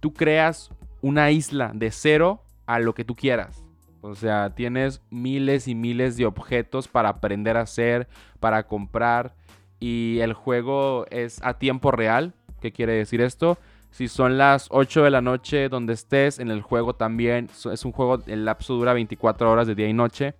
tú 0.00 0.12
creas 0.12 0.70
una 1.00 1.30
isla 1.30 1.72
de 1.74 1.90
cero 1.90 2.44
a 2.66 2.78
lo 2.78 2.94
que 2.94 3.04
tú 3.04 3.16
quieras. 3.16 3.64
O 4.02 4.14
sea, 4.14 4.54
tienes 4.54 5.00
miles 5.10 5.66
y 5.68 5.74
miles 5.74 6.16
de 6.16 6.26
objetos 6.26 6.88
para 6.88 7.08
aprender 7.08 7.56
a 7.56 7.62
hacer, 7.62 8.08
para 8.40 8.66
comprar. 8.66 9.34
Y 9.80 10.18
el 10.20 10.34
juego 10.34 11.06
es 11.10 11.40
a 11.42 11.54
tiempo 11.54 11.90
real. 11.90 12.34
¿Qué 12.60 12.72
quiere 12.72 12.92
decir 12.92 13.20
esto? 13.20 13.58
Si 13.90 14.08
son 14.08 14.38
las 14.38 14.68
8 14.70 15.04
de 15.04 15.10
la 15.10 15.20
noche 15.20 15.68
donde 15.68 15.92
estés, 15.92 16.38
en 16.38 16.50
el 16.50 16.62
juego 16.62 16.94
también. 16.94 17.48
Es 17.72 17.84
un 17.84 17.92
juego, 17.92 18.22
el 18.26 18.44
lapso 18.44 18.74
dura 18.74 18.92
24 18.92 19.50
horas 19.50 19.66
de 19.66 19.74
día 19.74 19.88
y 19.88 19.92
noche. 19.92 20.34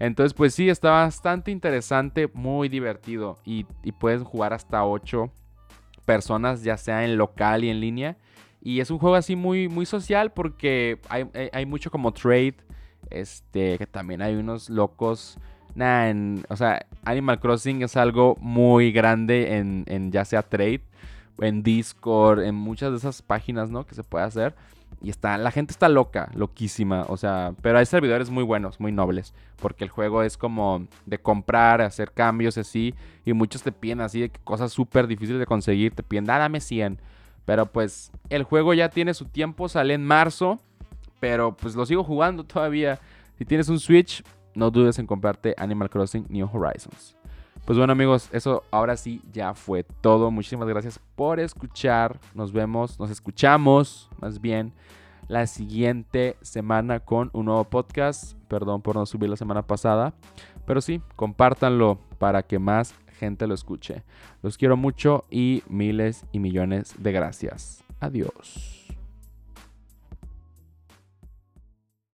Entonces, 0.00 0.34
pues 0.34 0.52
sí, 0.52 0.68
está 0.68 0.90
bastante 0.90 1.52
interesante, 1.52 2.28
muy 2.34 2.68
divertido. 2.68 3.38
Y, 3.44 3.64
puedes 4.00 4.22
jugar 4.22 4.52
hasta 4.52 4.84
8 4.84 5.30
personas, 6.04 6.64
ya 6.64 6.76
sea 6.76 7.04
en 7.04 7.16
local 7.16 7.62
y 7.62 7.70
en 7.70 7.80
línea. 7.80 8.16
Y 8.60 8.80
es 8.80 8.90
un 8.90 8.98
juego 8.98 9.14
así 9.14 9.36
muy, 9.36 9.68
muy 9.68 9.86
social 9.86 10.32
porque 10.32 10.98
hay, 11.08 11.66
mucho 11.66 11.90
como 11.92 12.12
trade. 12.12 12.56
Este, 13.12 13.78
que 13.78 13.86
también 13.86 14.22
hay 14.22 14.34
unos 14.34 14.70
locos. 14.70 15.38
O 15.74 16.56
sea, 16.56 16.86
Animal 17.04 17.40
Crossing 17.40 17.82
es 17.82 17.96
algo 17.96 18.36
muy 18.40 18.92
grande 18.92 19.56
en, 19.56 19.84
en 19.86 20.12
ya 20.12 20.24
sea 20.24 20.42
trade 20.42 20.82
en 21.40 21.62
Discord, 21.62 22.40
en 22.42 22.54
muchas 22.54 22.90
de 22.90 22.98
esas 22.98 23.22
páginas, 23.22 23.70
¿no? 23.70 23.86
Que 23.86 23.94
se 23.94 24.04
puede 24.04 24.24
hacer. 24.24 24.54
Y 25.00 25.10
está, 25.10 25.36
la 25.38 25.50
gente 25.50 25.72
está 25.72 25.88
loca, 25.88 26.30
loquísima. 26.34 27.04
O 27.08 27.16
sea, 27.16 27.54
pero 27.60 27.78
hay 27.78 27.86
servidores 27.86 28.30
muy 28.30 28.44
buenos, 28.44 28.78
muy 28.78 28.92
nobles. 28.92 29.34
Porque 29.60 29.84
el 29.84 29.90
juego 29.90 30.22
es 30.22 30.36
como 30.36 30.86
de 31.06 31.18
comprar, 31.18 31.80
hacer 31.80 32.12
cambios 32.12 32.58
así. 32.58 32.94
Y 33.24 33.32
muchos 33.32 33.62
te 33.62 33.72
piden 33.72 34.00
así 34.00 34.20
de 34.20 34.30
cosas 34.44 34.72
súper 34.72 35.06
difíciles 35.06 35.40
de 35.40 35.46
conseguir. 35.46 35.94
Te 35.94 36.02
piden, 36.02 36.30
ah, 36.30 36.38
dame 36.38 36.60
100. 36.60 36.98
Pero 37.44 37.66
pues 37.66 38.12
el 38.28 38.44
juego 38.44 38.74
ya 38.74 38.88
tiene 38.90 39.14
su 39.14 39.24
tiempo, 39.24 39.68
sale 39.68 39.94
en 39.94 40.04
marzo. 40.04 40.60
Pero 41.22 41.56
pues 41.56 41.76
lo 41.76 41.86
sigo 41.86 42.02
jugando 42.02 42.42
todavía. 42.42 42.98
Si 43.38 43.44
tienes 43.44 43.68
un 43.68 43.78
Switch, 43.78 44.24
no 44.56 44.72
dudes 44.72 44.98
en 44.98 45.06
comprarte 45.06 45.54
Animal 45.56 45.88
Crossing 45.88 46.26
New 46.28 46.50
Horizons. 46.52 47.14
Pues 47.64 47.78
bueno 47.78 47.92
amigos, 47.92 48.28
eso 48.32 48.64
ahora 48.72 48.96
sí 48.96 49.22
ya 49.32 49.54
fue 49.54 49.84
todo. 49.84 50.32
Muchísimas 50.32 50.66
gracias 50.66 50.98
por 51.14 51.38
escuchar. 51.38 52.18
Nos 52.34 52.52
vemos, 52.52 52.98
nos 52.98 53.08
escuchamos 53.08 54.10
más 54.20 54.40
bien 54.40 54.72
la 55.28 55.46
siguiente 55.46 56.36
semana 56.40 56.98
con 56.98 57.30
un 57.34 57.44
nuevo 57.44 57.62
podcast. 57.62 58.36
Perdón 58.48 58.82
por 58.82 58.96
no 58.96 59.06
subir 59.06 59.30
la 59.30 59.36
semana 59.36 59.62
pasada. 59.62 60.14
Pero 60.66 60.80
sí, 60.80 61.00
compártanlo 61.14 62.00
para 62.18 62.42
que 62.42 62.58
más 62.58 62.96
gente 63.20 63.46
lo 63.46 63.54
escuche. 63.54 64.02
Los 64.42 64.58
quiero 64.58 64.76
mucho 64.76 65.22
y 65.30 65.62
miles 65.68 66.26
y 66.32 66.40
millones 66.40 66.96
de 66.98 67.12
gracias. 67.12 67.84
Adiós. 68.00 68.81